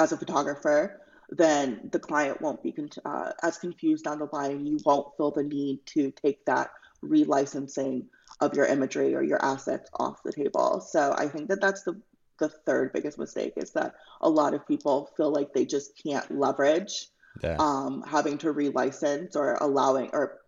[0.01, 4.53] as a photographer then the client won't be con- uh, as confused down the line
[4.53, 6.71] and you won't feel the need to take that
[7.05, 8.05] relicensing
[8.41, 10.81] of your imagery or your assets off the table.
[10.81, 12.01] So I think that that's the
[12.39, 16.31] the third biggest mistake is that a lot of people feel like they just can't
[16.31, 17.09] leverage
[17.43, 17.57] yeah.
[17.59, 20.39] um, having to relicense or allowing or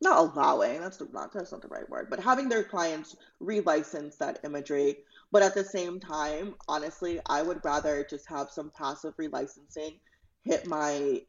[0.00, 4.16] not allowing that's the, not that's not the right word but having their clients relicense
[4.18, 4.98] that imagery
[5.30, 9.98] but at the same time honestly i would rather just have some passive relicensing
[10.44, 11.20] hit my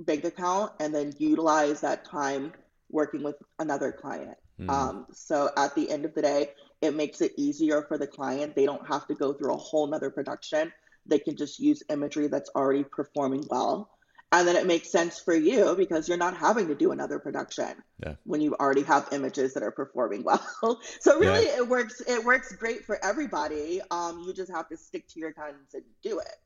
[0.00, 2.52] bank account and then utilize that time
[2.90, 4.70] working with another client Mm.
[4.70, 8.54] Um, so at the end of the day, it makes it easier for the client.
[8.54, 10.72] They don't have to go through a whole nother production.
[11.06, 13.90] They can just use imagery that's already performing well.
[14.34, 17.76] And then it makes sense for you because you're not having to do another production
[18.04, 18.14] yeah.
[18.24, 20.44] when you already have images that are performing well.
[21.00, 21.58] so really yeah.
[21.58, 23.80] it works it works great for everybody.
[23.92, 26.36] Um, you just have to stick to your guns and do it.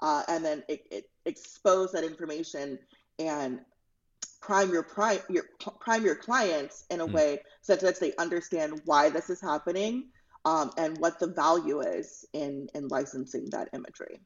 [0.00, 2.78] Uh, and then it, it expose that information
[3.18, 3.60] and
[4.42, 5.44] prime your prime your
[5.80, 7.12] prime your clients in a mm.
[7.12, 10.04] way such that they understand why this is happening
[10.44, 14.20] um, and what the value is in in licensing that imagery.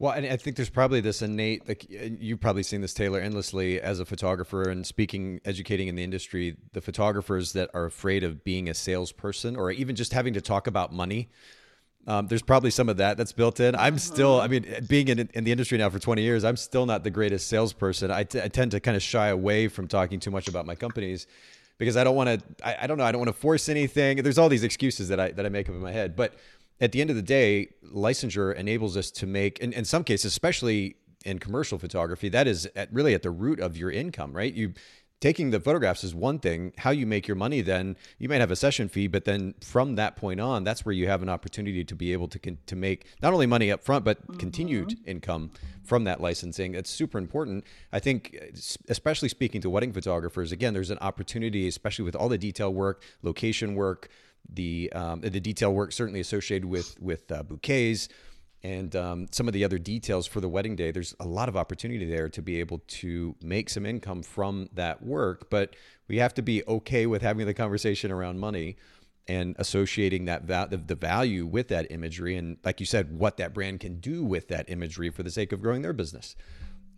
[0.00, 3.80] Well, and I think there's probably this innate, like you've probably seen this, Taylor, endlessly
[3.80, 8.44] as a photographer and speaking, educating in the industry, the photographers that are afraid of
[8.44, 11.28] being a salesperson or even just having to talk about money
[12.08, 13.74] um, there's probably some of that that's built in.
[13.74, 16.86] I'm still, I mean, being in, in the industry now for 20 years, I'm still
[16.86, 18.10] not the greatest salesperson.
[18.10, 20.74] I, t- I tend to kind of shy away from talking too much about my
[20.74, 21.26] companies
[21.76, 24.22] because I don't want to, I, I, don't know, I don't want to force anything.
[24.22, 26.16] There's all these excuses that I, that I make up in my head.
[26.16, 26.34] But
[26.80, 30.26] at the end of the day, licensure enables us to make, in, in some cases,
[30.26, 34.52] especially in commercial photography, that is at, really at the root of your income, right?
[34.54, 34.74] You
[35.20, 38.50] taking the photographs is one thing how you make your money then you might have
[38.50, 41.84] a session fee but then from that point on that's where you have an opportunity
[41.84, 44.36] to be able to to make not only money up front but mm-hmm.
[44.36, 45.50] continued income
[45.82, 48.38] from that licensing it's super important i think
[48.88, 53.02] especially speaking to wedding photographers again there's an opportunity especially with all the detail work
[53.22, 54.08] location work
[54.48, 58.08] the um, the detail work certainly associated with with uh, bouquets
[58.62, 60.90] and um, some of the other details for the wedding day.
[60.90, 65.02] There's a lot of opportunity there to be able to make some income from that
[65.02, 65.74] work but
[66.08, 68.76] we have to be okay with having the conversation around money
[69.28, 73.52] and associating that va- the value with that imagery and like you said what that
[73.52, 76.34] brand can do with that imagery for the sake of growing their business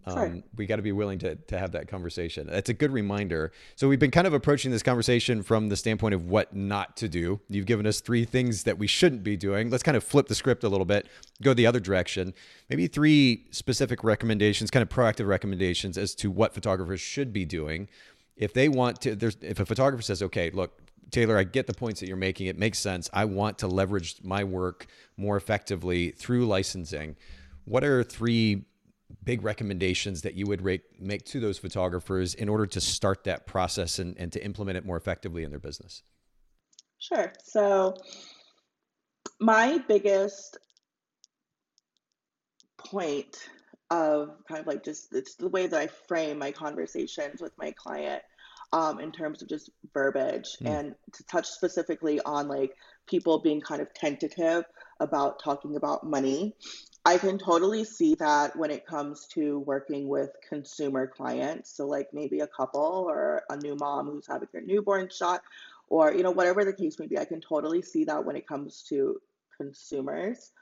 [0.06, 2.46] um, we got to be willing to, to have that conversation.
[2.46, 3.52] That's a good reminder.
[3.76, 7.08] So we've been kind of approaching this conversation from the standpoint of what not to
[7.08, 7.40] do.
[7.48, 9.70] You've given us three things that we shouldn't be doing.
[9.70, 11.06] Let's kind of flip the script a little bit,
[11.42, 12.32] go the other direction.
[12.70, 17.88] Maybe three specific recommendations, kind of proactive recommendations as to what photographers should be doing.
[18.36, 21.74] If they want to, there's if a photographer says, okay, look, Taylor, I get the
[21.74, 22.46] points that you're making.
[22.46, 23.10] It makes sense.
[23.12, 24.86] I want to leverage my work
[25.16, 27.16] more effectively through licensing.
[27.64, 28.64] What are three
[29.25, 30.62] big recommendations that you would
[30.99, 34.85] make to those photographers in order to start that process and, and to implement it
[34.85, 36.03] more effectively in their business?
[36.99, 37.33] Sure.
[37.44, 37.94] So,
[39.40, 40.59] my biggest
[42.79, 43.37] point
[43.90, 47.73] of kind of like just it's the way that I frame my conversations with my
[47.73, 48.23] client
[48.73, 50.68] um, in terms of just verbiage mm.
[50.68, 52.73] and to touch specifically on like
[53.09, 54.64] people being kind of tentative
[55.01, 56.55] about talking about money.
[57.04, 61.74] I can totally see that when it comes to working with consumer clients.
[61.74, 65.42] So, like maybe a couple or a new mom who's having their newborn shot,
[65.88, 68.46] or you know, whatever the case may be, I can totally see that when it
[68.46, 69.20] comes to
[69.56, 70.52] consumers.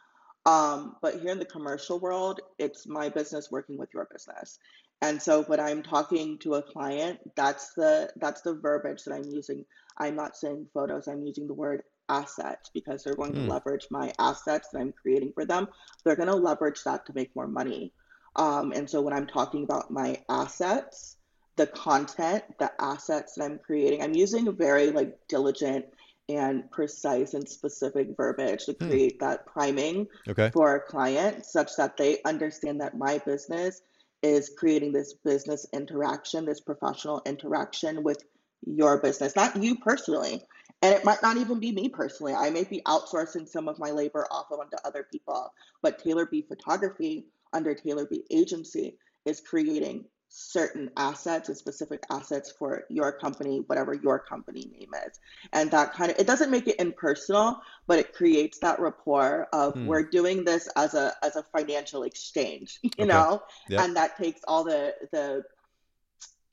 [0.46, 4.59] Um, but here in the commercial world, it's my business working with your business.
[5.03, 9.31] And so when I'm talking to a client, that's the that's the verbiage that I'm
[9.31, 9.64] using.
[9.98, 13.37] I'm not saying photos, I'm using the word assets because they're going mm.
[13.37, 13.51] to hmm.
[13.51, 15.68] leverage my assets that I'm creating for them.
[16.05, 17.92] They're going to leverage that to make more money.
[18.37, 21.16] Um, and so when I'm talking about my assets,
[21.57, 25.87] the content, the assets that I'm creating, I'm using a very like diligent
[26.29, 28.88] and precise and specific verbiage to hmm.
[28.88, 29.21] create mm.
[29.21, 30.51] that priming okay.
[30.53, 33.81] for a client such that they understand that my business
[34.23, 38.23] is creating this business interaction, this professional interaction with
[38.66, 40.42] your business, not you personally.
[40.83, 42.35] And it might not even be me personally.
[42.35, 45.53] I may be outsourcing some of my labor off of onto other people.
[45.83, 52.53] But Taylor B Photography under Taylor B Agency is creating certain assets and specific assets
[52.59, 55.19] for your company, whatever your company name is.
[55.53, 59.75] And that kind of it doesn't make it impersonal, but it creates that rapport of
[59.75, 59.87] hmm.
[59.87, 63.07] we're doing this as a as a financial exchange, you okay.
[63.07, 63.43] know?
[63.69, 63.81] Yep.
[63.81, 65.43] And that takes all the the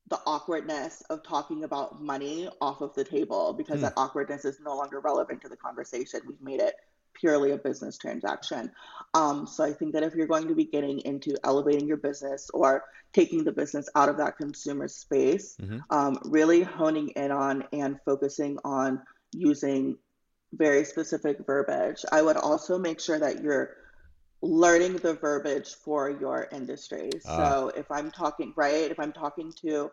[0.08, 3.84] the awkwardness of talking about money off of the table because hmm.
[3.84, 6.22] that awkwardness is no longer relevant to the conversation.
[6.28, 6.76] We've made it
[7.16, 8.72] purely a business transaction.
[9.14, 12.50] Um, so I think that if you're going to be getting into elevating your business
[12.54, 15.80] or taking the business out of that consumer space, mm-hmm.
[15.90, 19.98] um, really honing in on and focusing on using
[20.54, 22.04] very specific verbiage.
[22.12, 23.76] I would also make sure that you're
[24.42, 27.10] learning the verbiage for your industry.
[27.14, 27.20] Uh.
[27.20, 29.92] So if I'm talking, right, if I'm talking to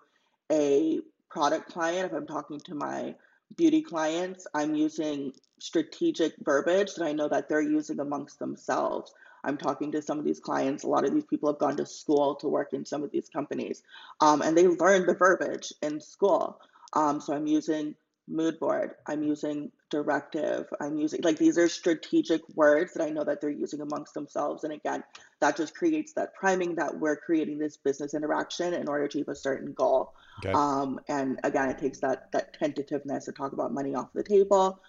[0.51, 1.01] a
[1.31, 3.15] product client, if I'm talking to my
[3.57, 9.15] beauty clients, I'm using strategic verbiage that I know that they're using amongst themselves.
[9.45, 10.85] I'm talking to some of these clients.
[10.85, 13.29] A lot of these people have gone to school to work in some of these
[13.29, 13.83] companies,
[14.21, 16.61] um, and they learned the verbiage in school.
[16.93, 17.95] Um, so I'm using
[18.29, 18.93] mood board.
[19.07, 20.67] I'm using directive.
[20.81, 24.65] I'm using like these are strategic words that I know that they're using amongst themselves.
[24.65, 25.05] And again,
[25.41, 29.29] that just creates that priming that we're creating this business interaction in order to achieve
[29.29, 30.15] a certain goal.
[30.39, 30.53] Okay.
[30.53, 34.81] Um, and again, it takes that that tentativeness to talk about money off the table.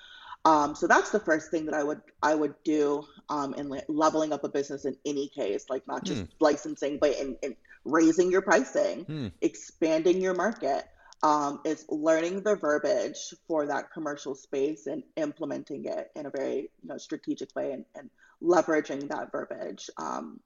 [0.46, 4.34] Um, so that's the first thing that I would I would do um, in leveling
[4.34, 6.30] up a business in any case, like not just mm.
[6.40, 9.32] licensing, but in, in raising your pricing, mm.
[9.42, 10.86] expanding your market
[11.24, 16.70] um, is learning the verbiage for that commercial space and implementing it in a very
[16.82, 18.10] you know, strategic way and, and
[18.42, 20.40] leveraging that verbiage um,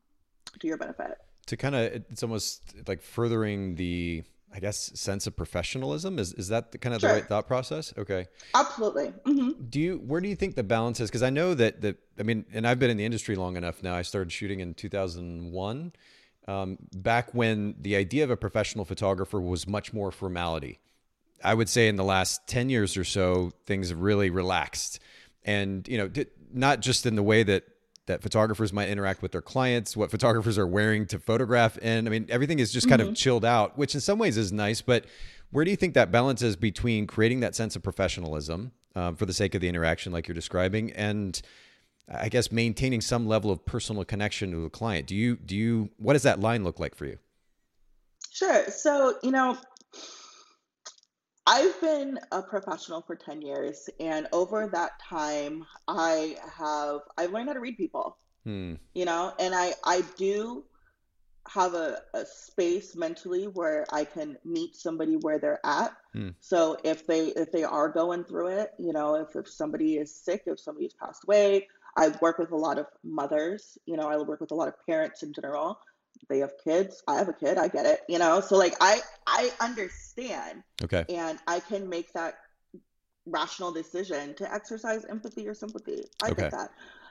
[0.59, 1.17] to your benefit.
[1.47, 6.19] To kind of, it's almost like furthering the, I guess, sense of professionalism.
[6.19, 7.09] Is is that the, kind of sure.
[7.09, 7.93] the right thought process?
[7.97, 8.27] Okay.
[8.53, 9.13] Absolutely.
[9.25, 9.63] Mm-hmm.
[9.69, 9.97] Do you?
[10.05, 11.09] Where do you think the balance is?
[11.09, 13.81] Because I know that that I mean, and I've been in the industry long enough
[13.81, 13.95] now.
[13.95, 15.93] I started shooting in 2001
[16.47, 20.79] um, back when the idea of a professional photographer was much more formality.
[21.43, 24.99] I would say in the last 10 years or so, things have really relaxed.
[25.43, 26.09] And, you know,
[26.51, 27.63] not just in the way that
[28.07, 32.07] that photographers might interact with their clients, what photographers are wearing to photograph in.
[32.07, 33.11] I mean, everything is just kind mm-hmm.
[33.11, 34.81] of chilled out, which in some ways is nice.
[34.81, 35.05] But
[35.51, 39.25] where do you think that balance is between creating that sense of professionalism um, for
[39.25, 41.41] the sake of the interaction, like you're describing, and
[42.09, 45.07] I guess maintaining some level of personal connection to the client.
[45.07, 47.17] Do you do you what does that line look like for you?
[48.31, 48.65] Sure.
[48.69, 49.57] So, you know,
[51.45, 57.47] I've been a professional for 10 years and over that time I have I've learned
[57.49, 58.17] how to read people.
[58.43, 58.75] Hmm.
[58.93, 60.63] You know, and I I do
[61.49, 65.95] have a, a space mentally where I can meet somebody where they're at.
[66.13, 66.29] Hmm.
[66.39, 70.13] So if they if they are going through it, you know, if, if somebody is
[70.13, 71.67] sick, if somebody's passed away,
[71.97, 74.75] I work with a lot of mothers, you know, I work with a lot of
[74.85, 75.79] parents in general.
[76.29, 77.03] They have kids.
[77.07, 77.57] I have a kid.
[77.57, 78.41] I get it, you know.
[78.41, 80.63] So like I I understand.
[80.83, 81.05] Okay.
[81.09, 82.35] And I can make that
[83.25, 86.03] rational decision to exercise empathy or sympathy.
[86.21, 86.43] I okay.
[86.43, 86.69] get that.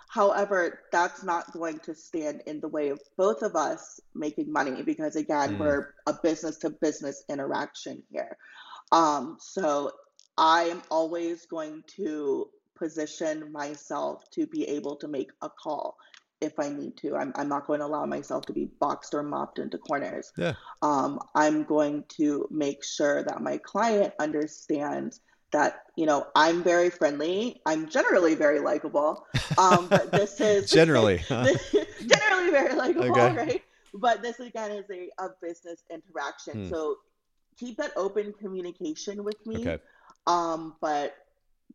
[0.09, 4.83] However, that's not going to stand in the way of both of us making money
[4.83, 5.59] because again, mm.
[5.59, 8.37] we're a business to business interaction here.
[8.93, 9.91] Um, so
[10.39, 15.97] I am always going to position myself to be able to make a call
[16.41, 17.17] if I need to.
[17.17, 20.33] I'm, I'm not going to allow myself to be boxed or mopped into corners.
[20.37, 20.55] Yeah.
[20.83, 25.21] Um, I'm going to make sure that my client understands
[25.53, 27.61] that you know I'm very friendly.
[27.65, 29.27] I'm generally very likable.
[29.57, 31.75] Um, but this is generally this,
[32.07, 33.35] generally very likable, okay.
[33.35, 33.63] right?
[33.95, 36.65] But this again is a, a business interaction.
[36.65, 36.69] Hmm.
[36.69, 36.97] So
[37.59, 39.57] keep that open communication with me.
[39.57, 39.79] Okay.
[40.27, 41.15] Um, but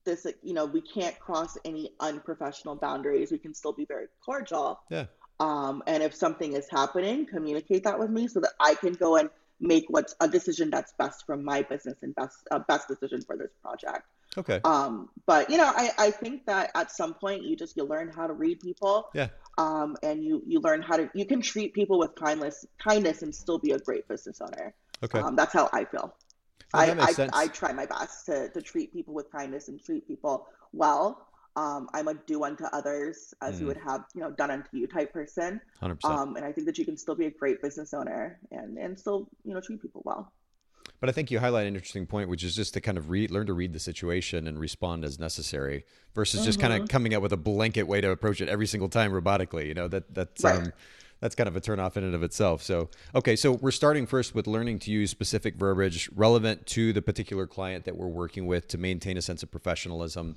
[0.03, 3.31] this you know we can't cross any unprofessional boundaries.
[3.31, 4.79] We can still be very cordial.
[4.89, 5.05] Yeah.
[5.39, 9.15] Um and if something is happening communicate that with me so that i can go
[9.17, 13.21] and make what's a decision that's best for my business and best uh, best decision
[13.21, 14.07] for this project.
[14.37, 14.59] Okay.
[14.63, 18.09] Um but you know i i think that at some point you just you learn
[18.09, 19.09] how to read people.
[19.13, 19.27] Yeah.
[19.57, 23.33] Um and you you learn how to you can treat people with kindness kindness and
[23.33, 24.73] still be a great business owner.
[25.04, 25.19] Okay.
[25.19, 26.13] Um, that's how i feel
[26.74, 30.48] I, I, I, try my best to, to treat people with kindness and treat people
[30.74, 31.28] well.
[31.56, 33.62] Um, I'm a do unto others as mm.
[33.62, 35.60] you would have, you know, done unto you type person.
[35.82, 36.06] 100%.
[36.06, 38.98] Um, and I think that you can still be a great business owner and, and
[38.98, 40.32] still, you know, treat people well.
[41.02, 43.32] But I think you highlight an interesting point, which is just to kind of read,
[43.32, 46.46] learn to read the situation and respond as necessary, versus mm-hmm.
[46.46, 49.12] just kind of coming up with a blanket way to approach it every single time
[49.12, 49.65] robotically.
[49.65, 50.60] You know that that's right.
[50.60, 50.74] um,
[51.22, 52.63] that's kind of a turnoff in and of itself.
[52.63, 57.02] So, okay, so we're starting first with learning to use specific verbiage relevant to the
[57.02, 60.36] particular client that we're working with to maintain a sense of professionalism,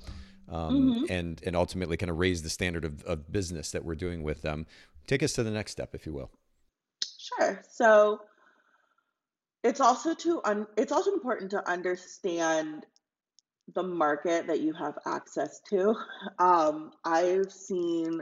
[0.49, 1.11] um, mm-hmm.
[1.11, 4.43] and and ultimately kind of raise the standard of, of business that we're doing with
[4.43, 4.67] them.
[5.07, 6.29] Take us to the next step, if you will.
[7.17, 7.61] Sure.
[7.69, 8.21] So
[9.63, 12.85] it's also to un- it's also important to understand
[13.73, 15.95] the market that you have access to.
[16.37, 18.21] Um, I've seen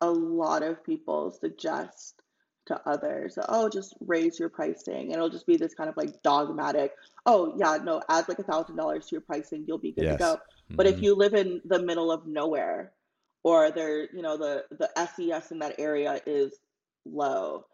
[0.00, 2.22] a lot of people suggest
[2.66, 5.04] to others, oh, just raise your pricing.
[5.04, 6.92] And it'll just be this kind of like dogmatic,
[7.24, 10.14] oh, yeah, no, add like a thousand dollars to your pricing, you'll be good yes.
[10.14, 10.34] to go.
[10.34, 10.76] Mm-hmm.
[10.76, 11.04] But if mm-hmm.
[11.04, 12.92] you live in the middle of nowhere
[13.44, 16.58] or there, you know, the, the SES in that area is
[17.04, 17.66] low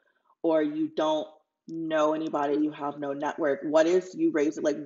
[0.43, 1.27] or you don't
[1.69, 4.63] know anybody, you have no network, what is you raising?
[4.63, 4.77] Like,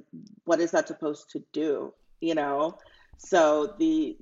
[0.45, 1.93] what is that supposed to do?
[2.21, 2.79] You know?
[3.19, 4.17] So the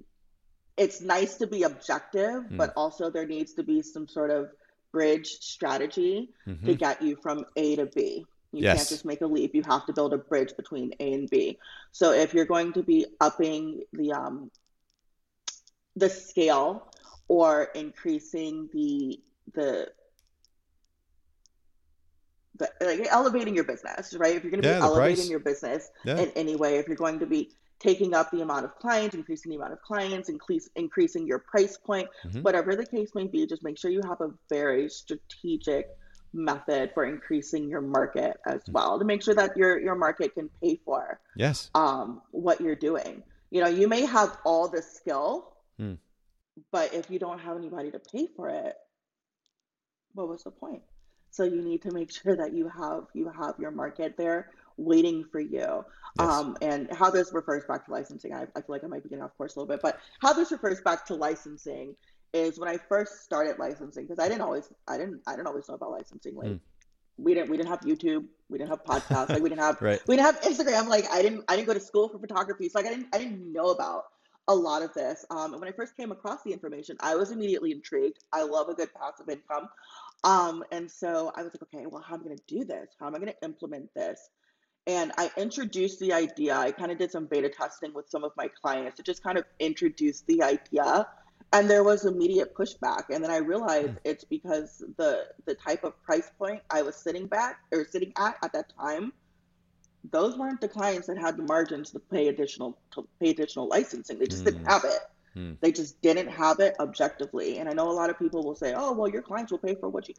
[0.77, 2.57] it's nice to be objective, mm.
[2.57, 4.51] but also there needs to be some sort of
[4.93, 6.67] bridge strategy mm-hmm.
[6.67, 8.27] to get you from A to B.
[8.53, 8.77] You yes.
[8.77, 9.55] can't just make a leap.
[9.55, 11.59] You have to build a bridge between A and B.
[11.91, 14.51] So if you're going to be upping the um,
[15.97, 16.89] the scale
[17.27, 19.21] or increasing the
[19.55, 19.89] the
[22.57, 24.37] the, like elevating your business, right?
[24.37, 25.29] If you're going to yeah, be elevating price.
[25.29, 26.19] your business yeah.
[26.19, 27.51] in any way, if you're going to be
[27.85, 31.77] taking up the amount of clients, increasing the amount of clients, increase, increasing your price
[31.77, 32.41] point, mm-hmm.
[32.41, 35.89] whatever the case may be, just make sure you have a very strategic
[36.33, 38.73] method for increasing your market as mm-hmm.
[38.73, 42.75] well to make sure that your your market can pay for yes um what you're
[42.75, 43.23] doing
[43.53, 45.97] you know you may have all the skill mm.
[46.73, 48.75] but if you don't have anybody to pay for it
[50.15, 50.83] what was the point
[51.31, 55.25] so you need to make sure that you have you have your market there waiting
[55.25, 55.51] for you.
[55.51, 55.85] Yes.
[56.19, 59.09] Um, and how this refers back to licensing, I, I, feel like I might be
[59.09, 61.97] getting off course a little bit, but how this refers back to licensing
[62.33, 65.69] is when I first started licensing, because I didn't always, I didn't, I didn't always
[65.69, 66.37] know about licensing.
[66.37, 66.61] Like, mm.
[67.17, 70.01] we didn't, we didn't have YouTube, we didn't have podcasts, like we didn't have, right.
[70.07, 70.89] we didn't have Instagram.
[70.89, 73.19] Like, I didn't, I didn't go to school for photography, so like I didn't, I
[73.19, 74.05] didn't know about
[74.49, 75.25] a lot of this.
[75.31, 78.19] Um, and when I first came across the information, I was immediately intrigued.
[78.33, 79.69] I love a good passive income.
[80.23, 82.91] Um, and so I was like, okay, well, how am I going to do this?
[82.99, 84.31] How am I going to implement this?
[84.87, 86.55] And I introduced the idea.
[86.55, 89.39] I kind of did some beta testing with some of my clients to just kind
[89.39, 91.07] of introduce the idea.
[91.53, 93.05] And there was immediate pushback.
[93.11, 93.99] And then I realized mm.
[94.05, 98.37] it's because the the type of price point I was sitting back or sitting at
[98.43, 99.13] at that time,
[100.11, 104.19] those weren't the clients that had the margins to pay additional to pay additional licensing.
[104.19, 104.47] They just mm.
[104.47, 105.01] didn't have it.
[105.35, 105.53] Hmm.
[105.61, 107.59] They just didn't have it objectively.
[107.59, 109.75] And I know a lot of people will say, oh, well, your clients will pay
[109.75, 110.15] for what you.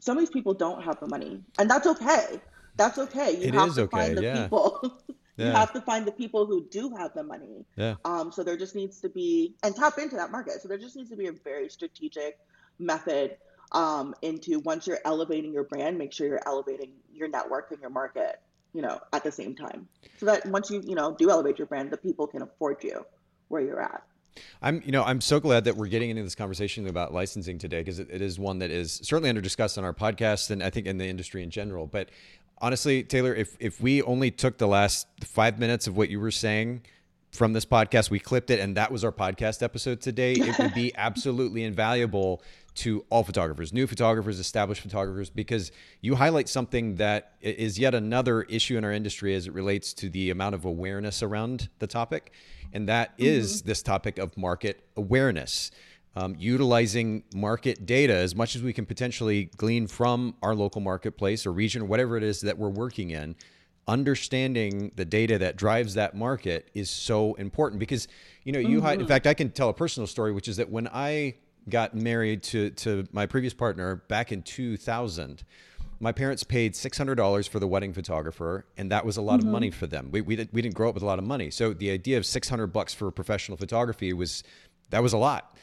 [0.00, 1.40] Some of these people don't have the money.
[1.58, 2.40] And that's okay.
[2.78, 3.36] That's okay.
[3.36, 3.96] You it have to okay.
[3.96, 4.42] find the yeah.
[4.44, 4.78] people.
[5.08, 5.58] you yeah.
[5.58, 7.66] have to find the people who do have the money.
[7.76, 7.96] Yeah.
[8.04, 10.62] Um, so there just needs to be, and tap into that market.
[10.62, 12.38] So there just needs to be a very strategic
[12.78, 13.36] method
[13.72, 17.90] um, into once you're elevating your brand, make sure you're elevating your network and your
[17.90, 18.40] market,
[18.72, 19.88] you know, at the same time.
[20.18, 23.04] So that once you, you know, do elevate your brand, the people can afford you
[23.48, 24.02] where you're at.
[24.62, 27.80] I'm, you know, I'm so glad that we're getting into this conversation about licensing today
[27.80, 30.70] because it, it is one that is certainly under discussed on our podcast and I
[30.70, 31.86] think in the industry in general.
[31.86, 32.10] But
[32.60, 36.30] honestly, Taylor, if if we only took the last five minutes of what you were
[36.30, 36.82] saying
[37.32, 40.74] from this podcast, we clipped it, and that was our podcast episode today, it would
[40.74, 42.42] be absolutely invaluable
[42.74, 48.42] to all photographers, new photographers, established photographers, because you highlight something that is yet another
[48.42, 52.32] issue in our industry as it relates to the amount of awareness around the topic
[52.72, 53.68] and that is mm-hmm.
[53.68, 55.70] this topic of market awareness.
[56.16, 61.46] Um, utilizing market data as much as we can potentially glean from our local marketplace
[61.46, 63.36] or region or whatever it is that we're working in
[63.88, 68.06] understanding the data that drives that market is so important because
[68.44, 69.00] you know you mm-hmm.
[69.00, 71.34] in fact i can tell a personal story which is that when i
[71.70, 75.42] got married to to my previous partner back in 2000
[76.00, 79.48] my parents paid $600 for the wedding photographer and that was a lot mm-hmm.
[79.48, 81.24] of money for them we, we, did, we didn't grow up with a lot of
[81.24, 84.44] money so the idea of 600 bucks for professional photography was
[84.90, 85.56] that was a lot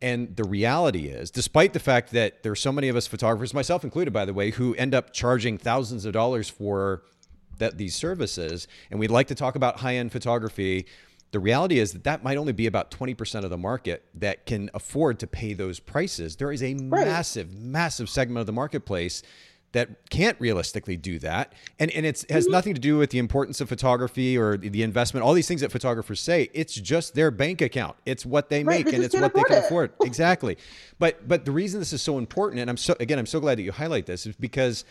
[0.00, 3.84] and the reality is despite the fact that there's so many of us photographers myself
[3.84, 7.02] included by the way who end up charging thousands of dollars for
[7.58, 10.86] that these services and we'd like to talk about high-end photography
[11.30, 14.70] the reality is that that might only be about 20% of the market that can
[14.72, 17.06] afford to pay those prices there is a right.
[17.06, 19.22] massive massive segment of the marketplace
[19.72, 21.52] that can't realistically do that.
[21.78, 22.52] And and it has mm-hmm.
[22.52, 25.70] nothing to do with the importance of photography or the investment, all these things that
[25.70, 26.48] photographers say.
[26.54, 27.96] It's just their bank account.
[28.06, 29.64] It's what they right, make and it's what they can it.
[29.64, 29.92] afford.
[30.02, 30.56] exactly.
[30.98, 33.58] But but the reason this is so important, and I'm so again, I'm so glad
[33.58, 34.84] that you highlight this, is because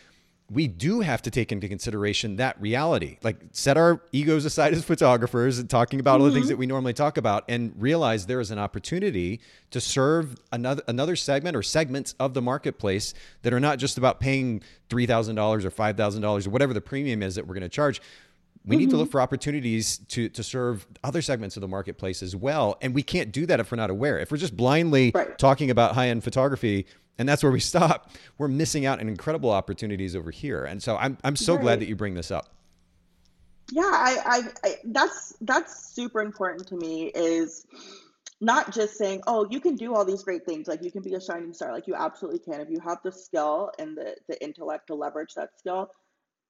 [0.50, 3.18] we do have to take into consideration that reality.
[3.22, 6.22] Like set our egos aside as photographers and talking about mm-hmm.
[6.22, 6.52] all the things mm-hmm.
[6.52, 9.42] that we normally talk about and realize there is an opportunity
[9.72, 14.22] to serve another another segment or segments of the marketplace that are not just about
[14.22, 18.02] paying $3,000 or $5,000 or whatever the premium is that we're going to charge.
[18.64, 18.80] We mm-hmm.
[18.80, 19.12] need to look mm-hmm.
[19.12, 22.78] for opportunities to to serve other segments of the marketplace as well.
[22.82, 24.18] And we can't do that if we're not aware.
[24.18, 25.38] If we're just blindly right.
[25.38, 26.86] talking about high-end photography,
[27.18, 30.66] and that's where we stop, we're missing out on incredible opportunities over here.
[30.66, 31.62] And so I'm I'm so right.
[31.62, 32.54] glad that you bring this up.
[33.72, 37.66] Yeah, I, I, I that's that's super important to me is
[38.40, 41.16] not just saying, oh, you can do all these great things, like you can be
[41.16, 42.62] a shining star, like you absolutely can.
[42.62, 45.92] If you have the skill and the, the intellect to leverage that skill,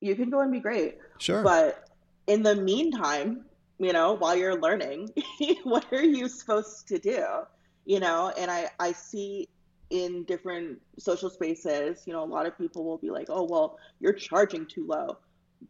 [0.02, 0.98] you can go and be great.
[1.18, 1.44] Sure.
[1.44, 1.90] But
[2.28, 3.46] in the meantime,
[3.80, 5.10] you know, while you're learning,
[5.64, 7.24] what are you supposed to do?
[7.86, 9.48] You know, and I, I see
[9.90, 13.78] in different social spaces, you know, a lot of people will be like, "Oh, well,
[14.00, 15.18] you're charging too low,"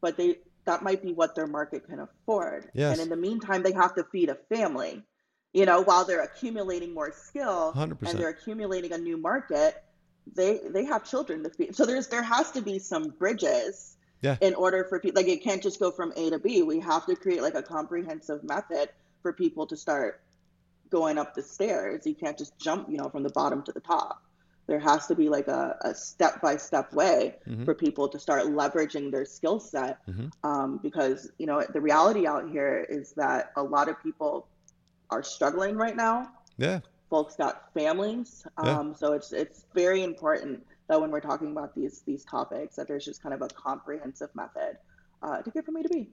[0.01, 2.69] but they that might be what their market can afford.
[2.73, 2.93] Yes.
[2.93, 5.01] And in the meantime, they have to feed a family.
[5.53, 8.09] You know, while they're accumulating more skill 100%.
[8.09, 9.81] and they're accumulating a new market,
[10.35, 11.75] they they have children to feed.
[11.75, 14.37] So there's there has to be some bridges yeah.
[14.41, 15.21] in order for people.
[15.21, 16.63] Like it can't just go from A to B.
[16.63, 18.89] We have to create like a comprehensive method
[19.21, 20.21] for people to start
[20.89, 22.05] going up the stairs.
[22.05, 24.23] You can't just jump, you know, from the bottom to the top.
[24.67, 27.63] There has to be like a, a step-by-step way mm-hmm.
[27.63, 30.05] for people to start leveraging their skill set.
[30.07, 30.27] Mm-hmm.
[30.43, 34.47] Um, because, you know, the reality out here is that a lot of people
[35.09, 36.29] are struggling right now.
[36.57, 36.81] Yeah.
[37.09, 38.45] Folks got families.
[38.57, 38.93] Um, yeah.
[38.95, 43.05] So it's, it's very important that when we're talking about these, these topics, that there's
[43.05, 44.77] just kind of a comprehensive method
[45.23, 46.09] uh, to get from A to B.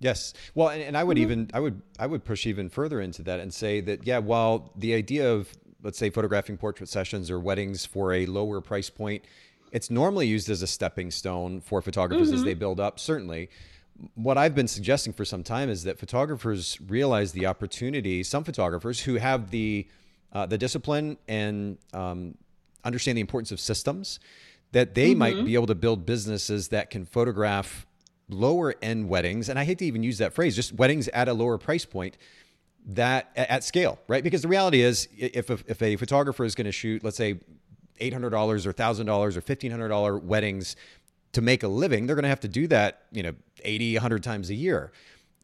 [0.00, 0.32] Yes.
[0.54, 1.22] Well, and, and I would mm-hmm.
[1.22, 4.72] even I would I would push even further into that and say that yeah, while
[4.76, 9.24] the idea of let's say photographing portrait sessions or weddings for a lower price point,
[9.72, 12.36] it's normally used as a stepping stone for photographers mm-hmm.
[12.36, 12.98] as they build up.
[12.98, 13.50] Certainly.
[14.14, 18.22] What I've been suggesting for some time is that photographers realize the opportunity.
[18.22, 19.86] Some photographers who have the
[20.32, 22.34] uh, the discipline and um,
[22.84, 24.20] understand the importance of systems,
[24.72, 25.18] that they mm-hmm.
[25.18, 27.86] might be able to build businesses that can photograph
[28.32, 31.32] lower end weddings, and I hate to even use that phrase, just weddings at a
[31.32, 32.16] lower price point
[32.86, 34.24] that at scale, right?
[34.24, 37.38] Because the reality is, if a, if a photographer is going to shoot, let's say,
[37.98, 40.76] eight hundred dollars or thousand dollars or fifteen hundred dollar weddings
[41.32, 44.22] to make a living, they're going to have to do that, you know, 80, 100
[44.22, 44.90] times a year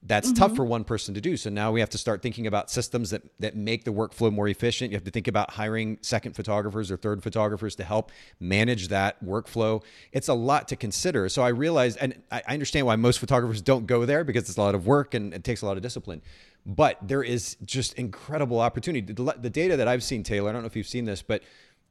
[0.06, 0.38] that's mm-hmm.
[0.38, 1.36] tough for one person to do.
[1.36, 4.48] So now we have to start thinking about systems that that make the workflow more
[4.48, 4.92] efficient.
[4.92, 9.22] You have to think about hiring second photographers or third photographers to help manage that
[9.24, 9.82] workflow.
[10.12, 11.28] It's a lot to consider.
[11.28, 14.60] So I realize, and I understand why most photographers don't go there because it's a
[14.60, 16.22] lot of work and it takes a lot of discipline.
[16.64, 19.12] But there is just incredible opportunity.
[19.12, 21.42] The, the data that I've seen, Taylor, I don't know if you've seen this, but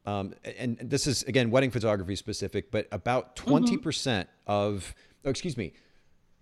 [0.06, 3.50] um, and this is again wedding photography specific, but about mm-hmm.
[3.50, 4.52] twenty percent mm-hmm.
[4.52, 4.94] of,
[5.24, 5.74] oh, excuse me,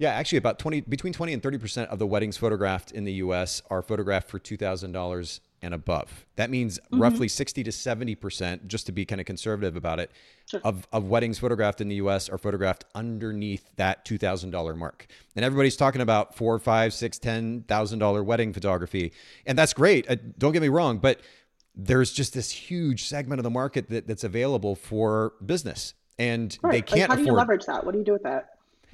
[0.03, 3.13] yeah, actually, about twenty between twenty and thirty percent of the weddings photographed in the
[3.13, 3.61] U.S.
[3.69, 6.25] are photographed for two thousand dollars and above.
[6.35, 7.01] That means mm-hmm.
[7.01, 10.11] roughly sixty to seventy percent, just to be kind of conservative about it,
[10.45, 10.59] sure.
[10.65, 12.27] of of weddings photographed in the U.S.
[12.27, 15.07] are photographed underneath that two thousand dollar mark.
[15.37, 19.13] And everybody's talking about four, five, six, ten thousand dollar wedding photography,
[19.45, 20.09] and that's great.
[20.09, 21.21] Uh, don't get me wrong, but
[21.75, 26.73] there's just this huge segment of the market that, that's available for business, and right.
[26.73, 27.09] they can't.
[27.09, 27.85] Like, how do you leverage that?
[27.85, 28.52] What do you do with that?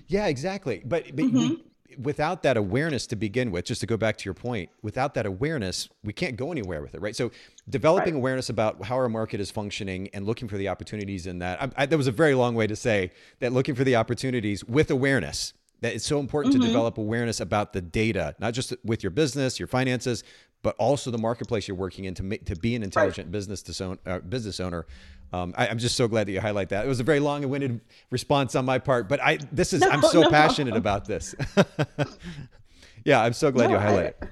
[0.10, 0.82] Yeah, exactly.
[0.84, 1.38] But, but mm-hmm.
[1.38, 1.64] we,
[1.98, 5.26] without that awareness to begin with, just to go back to your point, without that
[5.26, 7.16] awareness, we can't go anywhere with it, right?
[7.16, 7.32] So,
[7.70, 8.20] developing right.
[8.20, 11.62] awareness about how our market is functioning and looking for the opportunities in that.
[11.62, 14.66] I, I, that was a very long way to say that looking for the opportunities
[14.66, 15.54] with awareness.
[15.82, 16.64] That it's so important mm-hmm.
[16.64, 20.26] to develop awareness about the data, not just with your business, your finances,
[20.62, 23.32] but also the marketplace you're working in to to be an intelligent right.
[23.32, 24.86] business to, uh, business owner
[25.32, 26.86] um, I, am just so glad that you highlight that.
[26.86, 29.82] It was a very long and winded response on my part, but I this is
[29.82, 30.30] no, I'm so no.
[30.30, 31.36] passionate about this.
[33.06, 34.24] yeah, I'm so glad no, you highlight it.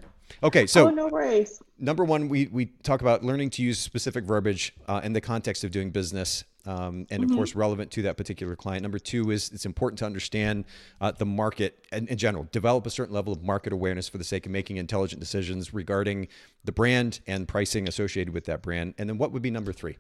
[0.44, 1.62] Okay, so oh, no worries.
[1.80, 5.64] Number one, we we talk about learning to use specific verbiage uh, in the context
[5.64, 7.32] of doing business, um, and mm-hmm.
[7.32, 8.82] of course relevant to that particular client.
[8.82, 10.66] Number two is it's important to understand
[11.00, 14.24] uh, the market and in general, develop a certain level of market awareness for the
[14.24, 16.28] sake of making intelligent decisions regarding
[16.64, 18.96] the brand and pricing associated with that brand.
[18.98, 19.98] And then what would be number three?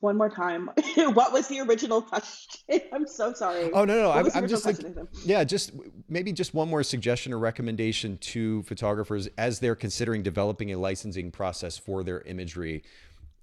[0.00, 0.70] One more time.
[0.96, 2.80] what was the original question?
[2.92, 3.70] I'm so sorry.
[3.72, 4.76] Oh no, no, I'm, I'm just like,
[5.24, 5.72] yeah, just
[6.08, 11.30] maybe just one more suggestion or recommendation to photographers as they're considering developing a licensing
[11.30, 12.82] process for their imagery.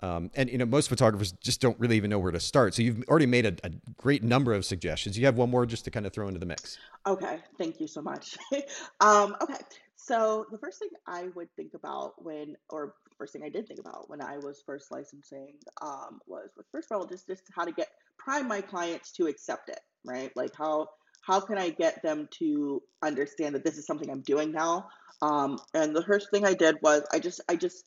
[0.01, 2.73] Um, and you know, most photographers just don't really even know where to start.
[2.75, 5.17] So you've already made a, a great number of suggestions.
[5.17, 6.77] You have one more just to kind of throw into the mix.
[7.05, 8.37] Okay, thank you so much.
[8.99, 9.57] um, okay,
[9.95, 13.79] so the first thing I would think about when, or first thing I did think
[13.79, 17.71] about when I was first licensing um, was, first of all, just just how to
[17.71, 20.31] get prime my clients to accept it, right?
[20.35, 20.87] Like how
[21.21, 24.89] how can I get them to understand that this is something I'm doing now?
[25.21, 27.85] Um, and the first thing I did was I just I just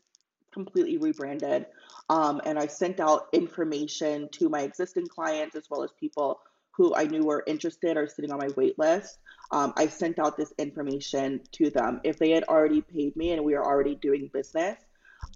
[0.52, 1.66] completely rebranded,
[2.08, 6.40] um, and I sent out information to my existing clients as well as people
[6.72, 9.18] who I knew were interested or sitting on my wait list.
[9.52, 12.00] Um, I sent out this information to them.
[12.04, 14.78] If they had already paid me and we were already doing business,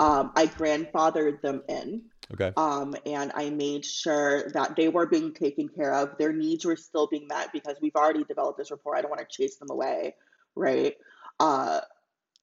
[0.01, 2.03] um, I grandfathered them in.
[2.33, 2.53] Okay.
[2.57, 6.17] Um, and I made sure that they were being taken care of.
[6.19, 8.97] Their needs were still being met because we've already developed this rapport.
[8.97, 10.15] I don't want to chase them away,
[10.57, 10.95] right?
[11.39, 11.81] Uh,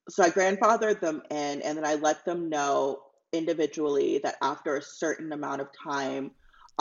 [0.08, 2.99] so I grandfathered them in, and then I let them know
[3.34, 6.32] individually that after a certain amount of time,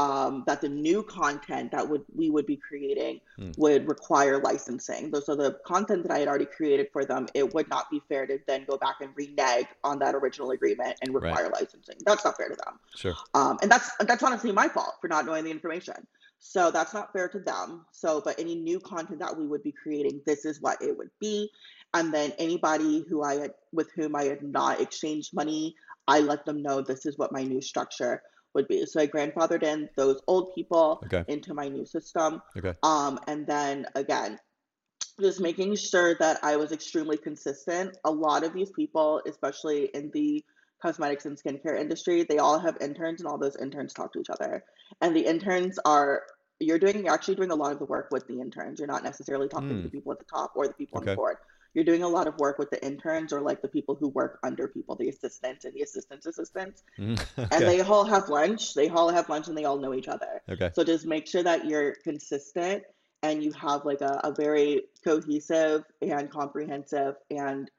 [0.00, 3.56] um, that the new content that would we would be creating mm.
[3.58, 5.12] would require licensing.
[5.22, 8.26] So the content that I had already created for them, it would not be fair
[8.26, 11.60] to then go back and renege on that original agreement and require right.
[11.60, 11.96] licensing.
[12.06, 12.78] That's not fair to them.
[12.96, 13.14] Sure.
[13.34, 16.06] Um, and that's that's honestly my fault for not knowing the information.
[16.38, 17.84] So that's not fair to them.
[17.92, 21.10] So, but any new content that we would be creating, this is what it would
[21.20, 21.50] be.
[21.92, 25.74] And then anybody who I had with whom I had not exchanged money,
[26.08, 28.22] I let them know this is what my new structure
[28.54, 28.84] would be.
[28.86, 31.24] So I grandfathered in those old people okay.
[31.28, 32.42] into my new system.
[32.56, 32.74] Okay.
[32.82, 34.38] Um, and then again,
[35.20, 37.96] just making sure that I was extremely consistent.
[38.04, 40.44] A lot of these people, especially in the
[40.82, 44.30] cosmetics and skincare industry, they all have interns, and all those interns talk to each
[44.30, 44.64] other.
[45.00, 46.22] And the interns are
[46.58, 48.78] you're doing you're actually doing a lot of the work with the interns.
[48.78, 49.76] You're not necessarily talking mm.
[49.76, 49.96] to the hmm.
[49.96, 51.10] people at the top or the people okay.
[51.10, 51.36] on the board
[51.74, 54.38] you're doing a lot of work with the interns or like the people who work
[54.42, 56.82] under people, the assistants and the assistants' assistants.
[56.98, 57.48] Mm, okay.
[57.56, 58.74] And they all have lunch.
[58.74, 60.42] They all have lunch and they all know each other.
[60.48, 60.70] Okay.
[60.74, 62.82] So just make sure that you're consistent
[63.22, 67.70] and you have like a, a very cohesive and comprehensive and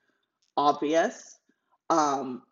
[0.56, 1.38] obvious
[1.90, 2.44] um,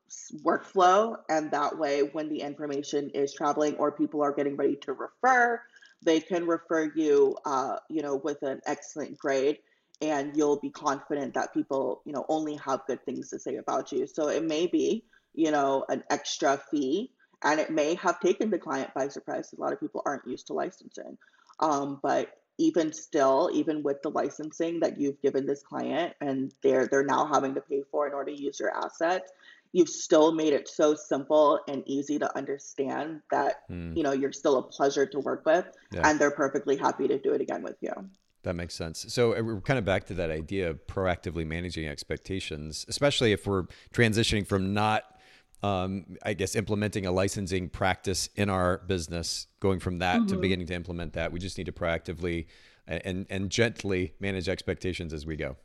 [0.44, 1.16] workflow.
[1.30, 5.62] And that way, when the information is traveling or people are getting ready to refer,
[6.04, 9.60] they can refer you, uh, you know, with an excellent grade
[10.02, 13.92] and you'll be confident that people, you know, only have good things to say about
[13.92, 14.08] you.
[14.08, 17.12] So it may be, you know, an extra fee
[17.44, 19.54] and it may have taken the client by surprise.
[19.58, 21.18] A lot of people aren't used to licensing.
[21.60, 26.88] Um, but even still, even with the licensing that you've given this client and they're
[26.88, 29.32] they're now having to pay for in order to use your assets,
[29.72, 33.96] you've still made it so simple and easy to understand that mm.
[33.96, 36.08] you know you're still a pleasure to work with yeah.
[36.08, 37.94] and they're perfectly happy to do it again with you.
[38.44, 39.06] That makes sense.
[39.10, 43.46] So uh, we're kind of back to that idea of proactively managing expectations, especially if
[43.46, 43.64] we're
[43.94, 45.04] transitioning from not,
[45.62, 50.28] um, I guess, implementing a licensing practice in our business, going from that mm-hmm.
[50.28, 51.34] to beginning to implement that.
[51.34, 52.48] We just need to proactively
[52.88, 55.58] and and gently manage expectations as we go.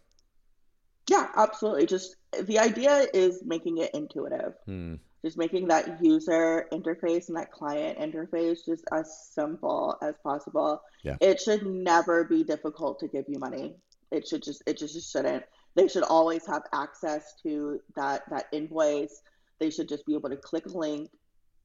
[1.09, 1.87] Yeah, absolutely.
[1.87, 4.55] Just the idea is making it intuitive.
[4.67, 4.95] Hmm
[5.25, 10.83] just making that user interface and that client interface just as simple as possible.
[11.03, 11.17] Yeah.
[11.21, 13.75] It should never be difficult to give you money.
[14.11, 15.45] It should just it just, just shouldn't.
[15.77, 19.23] They should always have access to that that invoice.
[19.59, 21.11] They should just be able to click a link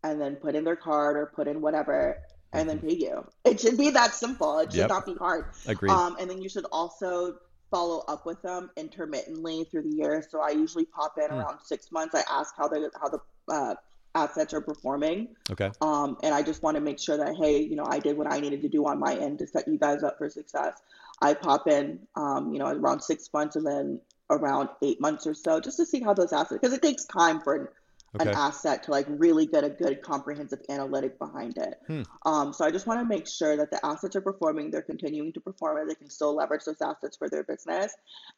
[0.03, 2.17] and then put in their card or put in whatever
[2.53, 2.87] and then mm-hmm.
[2.87, 3.27] pay you.
[3.43, 4.59] It should be that simple.
[4.59, 4.89] It should yep.
[4.89, 5.47] not be hard.
[5.67, 5.91] Agreed.
[5.91, 7.35] Um, and then you should also
[7.69, 10.25] follow up with them intermittently through the year.
[10.27, 11.37] So I usually pop in mm.
[11.37, 12.15] around six months.
[12.15, 13.19] I ask how the how the
[13.49, 13.75] uh,
[14.15, 15.29] assets are performing.
[15.51, 15.71] Okay.
[15.81, 18.31] Um, and I just want to make sure that hey, you know, I did what
[18.31, 20.81] I needed to do on my end to set you guys up for success.
[21.21, 25.33] I pop in, um, you know, around six months and then around eight months or
[25.33, 27.73] so, just to see how those assets, because it takes time for
[28.15, 28.29] okay.
[28.29, 31.79] an asset to like really get a good comprehensive analytic behind it.
[31.87, 32.01] Hmm.
[32.25, 35.33] Um, so I just want to make sure that the assets are performing, they're continuing
[35.33, 37.93] to perform, and they can still leverage those assets for their business.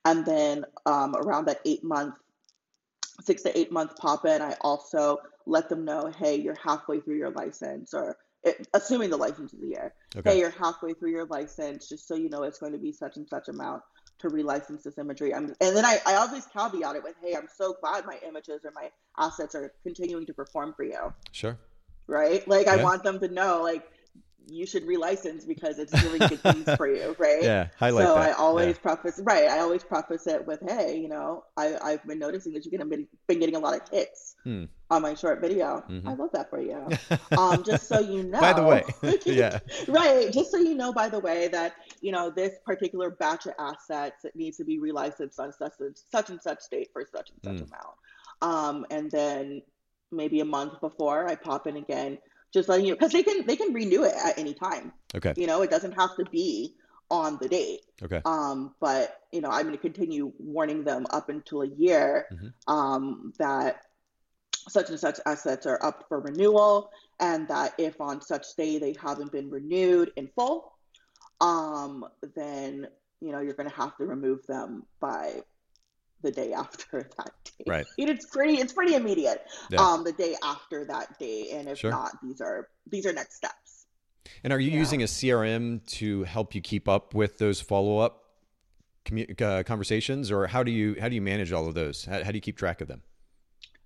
[0.05, 2.15] And then um, around that eight month,
[3.21, 7.17] six to eight month pop in, I also let them know, hey, you're halfway through
[7.17, 9.93] your license, or it, assuming the license is a year.
[10.15, 10.31] Okay.
[10.31, 13.17] Hey, you're halfway through your license, just so you know it's going to be such
[13.17, 13.81] and such amount
[14.19, 15.33] to relicense this imagery.
[15.33, 18.61] I'm, and then I, I always caveat it with, hey, I'm so glad my images
[18.63, 21.13] or my assets are continuing to perform for you.
[21.31, 21.57] Sure.
[22.07, 22.47] Right?
[22.47, 22.73] Like, yeah.
[22.73, 23.83] I want them to know, like,
[24.47, 27.43] you should relicense because it's doing good things for you, right?
[27.43, 28.29] Yeah, highlight so that.
[28.29, 28.81] I always yeah.
[28.81, 29.47] preface, right?
[29.47, 33.07] I always preface it with, "Hey, you know, I, I've been noticing that you've been,
[33.27, 34.65] been getting a lot of hits hmm.
[34.89, 35.83] on my short video.
[35.89, 36.07] Mm-hmm.
[36.07, 36.87] I love that for you.
[37.37, 38.39] um, just so you know.
[38.39, 38.83] by the way,
[39.25, 40.31] yeah, right.
[40.31, 44.25] Just so you know, by the way, that you know this particular batch of assets
[44.25, 47.43] it needs to be relicensed on such and such and such date for such and
[47.43, 47.71] such mm.
[47.71, 47.95] amount.
[48.41, 49.61] Um, and then
[50.11, 52.17] maybe a month before, I pop in again
[52.53, 54.91] just letting you because they can they can renew it at any time.
[55.15, 55.33] Okay.
[55.37, 56.75] You know, it doesn't have to be
[57.09, 57.81] on the date.
[58.01, 58.21] Okay.
[58.25, 62.73] Um, but you know, I'm going to continue warning them up until a year mm-hmm.
[62.73, 63.83] um, that
[64.69, 68.95] such and such assets are up for renewal, and that if on such day they
[69.01, 70.73] haven't been renewed in full,
[71.39, 72.87] um, then
[73.21, 75.41] you know you're going to have to remove them by
[76.21, 77.63] the day after that day.
[77.67, 77.85] Right.
[77.97, 79.45] It's pretty it's pretty immediate.
[79.77, 81.91] Um, the day after that day, and if sure.
[81.91, 83.85] not, these are these are next steps.
[84.43, 84.77] And are you yeah.
[84.77, 88.23] using a CRM to help you keep up with those follow up
[89.05, 92.05] commu- uh, conversations, or how do you how do you manage all of those?
[92.05, 93.01] How, how do you keep track of them?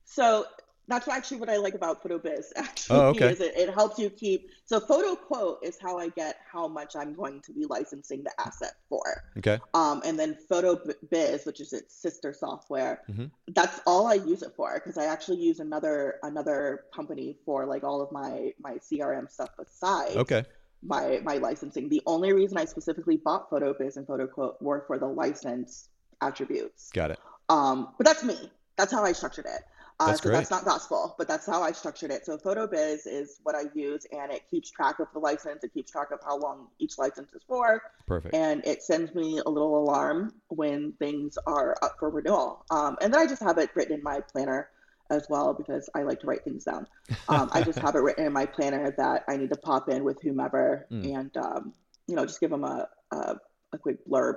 [0.05, 0.45] So
[0.87, 2.45] that's actually what I like about fotoBiz.
[2.55, 3.31] Actually, oh, okay.
[3.31, 4.49] is it, it helps you keep.
[4.65, 8.73] So fotoQuote is how I get how much I'm going to be licensing the asset
[8.89, 9.23] for.
[9.37, 9.59] Okay.
[9.73, 13.25] Um, and then fotoBiz, which is its sister software, mm-hmm.
[13.53, 17.83] that's all I use it for because I actually use another another company for like
[17.83, 20.15] all of my my CRM stuff besides.
[20.15, 20.45] Okay.
[20.83, 21.89] My my licensing.
[21.89, 25.89] The only reason I specifically bought fotoBiz and fotoQuote were for the license
[26.21, 26.91] attributes.
[26.91, 27.19] Got it.
[27.49, 28.51] Um, but that's me.
[28.75, 29.61] That's how I structured it.
[29.99, 30.37] Uh, that's so great.
[30.37, 32.25] that's not gospel, but that's how I structured it.
[32.25, 35.63] So fotoBiz is what I use, and it keeps track of the license.
[35.63, 37.81] It keeps track of how long each license is for.
[38.05, 38.35] Perfect.
[38.35, 42.65] And it sends me a little alarm when things are up for renewal.
[42.71, 44.69] Um, and then I just have it written in my planner
[45.09, 46.87] as well because I like to write things down.
[47.29, 50.03] Um, I just have it written in my planner that I need to pop in
[50.03, 51.15] with whomever mm.
[51.15, 51.73] and um,
[52.07, 53.35] you know just give them a a,
[53.73, 54.35] a quick blurb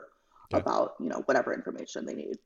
[0.53, 0.61] okay.
[0.61, 2.37] about you know whatever information they need.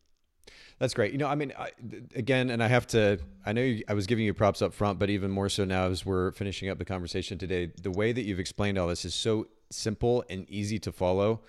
[0.79, 1.13] That's great.
[1.13, 1.71] You know, I mean, I,
[2.17, 5.11] again, and I have to, I know I was giving you props up front, but
[5.11, 8.41] even more so now as we're finishing up the conversation today, the way that you've
[8.41, 11.43] explained all this is so simple and easy to follow.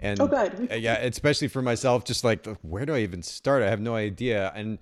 [0.00, 0.70] And oh, good.
[0.76, 3.62] yeah, especially for myself, just like, where do I even start?
[3.62, 4.50] I have no idea.
[4.56, 4.78] And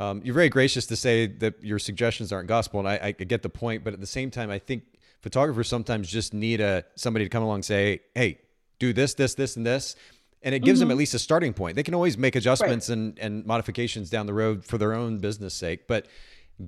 [0.00, 2.80] um, you're very gracious to say that your suggestions aren't gospel.
[2.80, 3.84] And I, I get the point.
[3.84, 4.82] But at the same time, I think
[5.20, 8.40] photographers sometimes just need a somebody to come along and say, hey,
[8.80, 9.94] do this, this, this, and this
[10.42, 10.88] and it gives mm-hmm.
[10.88, 11.76] them at least a starting point.
[11.76, 12.98] They can always make adjustments right.
[12.98, 16.06] and, and modifications down the road for their own business sake, but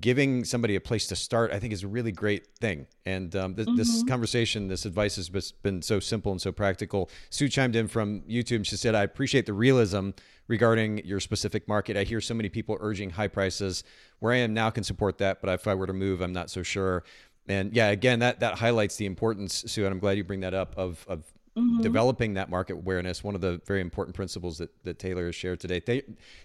[0.01, 2.87] giving somebody a place to start, I think, is a really great thing.
[3.05, 3.77] And um, th- mm-hmm.
[3.77, 7.11] this conversation, this advice has been so simple and so practical.
[7.31, 8.67] Sue chimed in from YouTube.
[8.67, 10.11] She said, "I appreciate the realism
[10.49, 11.97] regarding your specific market.
[11.97, 13.85] I hear so many people urging high prices.
[14.21, 16.51] Where I am now can support that, but if I were to move, I'm not
[16.51, 17.05] so sure."
[17.47, 20.55] And yeah, again, that that highlights the importance, Sue, and I'm glad you bring that
[20.55, 21.25] up of of
[21.57, 21.83] mm-hmm.
[21.83, 23.23] developing that market awareness.
[23.23, 25.81] One of the very important principles that, that Taylor has shared today.
[25.81, 26.05] Th-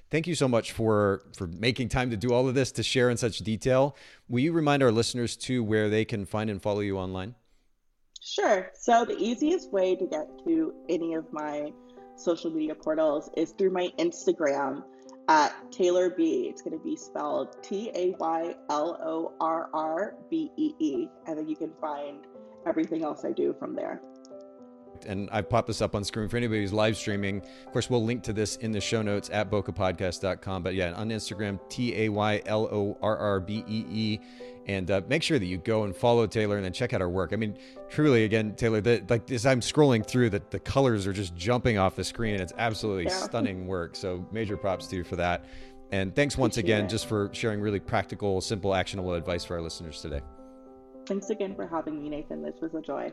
[0.09, 3.09] thank you so much for for making time to do all of this to share
[3.09, 3.95] in such detail.
[4.27, 7.35] Will you remind our listeners too where they can find and follow you online?
[8.21, 8.71] Sure.
[8.73, 11.71] So the easiest way to get to any of my
[12.17, 14.83] social media portals is through my Instagram
[15.29, 16.47] at Taylor B.
[16.49, 21.07] It's going to be spelled T A Y L O R R B E E.
[21.27, 22.25] And then you can find
[22.67, 24.01] everything else I do from there.
[25.05, 27.41] And I've popped this up on screen for anybody who's live streaming.
[27.65, 30.63] Of course, we'll link to this in the show notes at bokehpodcast.com.
[30.63, 34.19] But yeah, on Instagram, T A Y L O R R B E E.
[34.67, 37.09] And uh, make sure that you go and follow Taylor and then check out her
[37.09, 37.33] work.
[37.33, 37.57] I mean,
[37.89, 41.77] truly, again, Taylor, the, like as I'm scrolling through, the, the colors are just jumping
[41.77, 42.33] off the screen.
[42.33, 43.17] And it's absolutely yeah.
[43.17, 43.95] stunning work.
[43.95, 45.45] So major props to you for that.
[45.91, 46.89] And thanks once Appreciate again it.
[46.89, 50.21] just for sharing really practical, simple, actionable advice for our listeners today.
[51.07, 52.43] Thanks again for having me, Nathan.
[52.43, 53.11] This was a joy.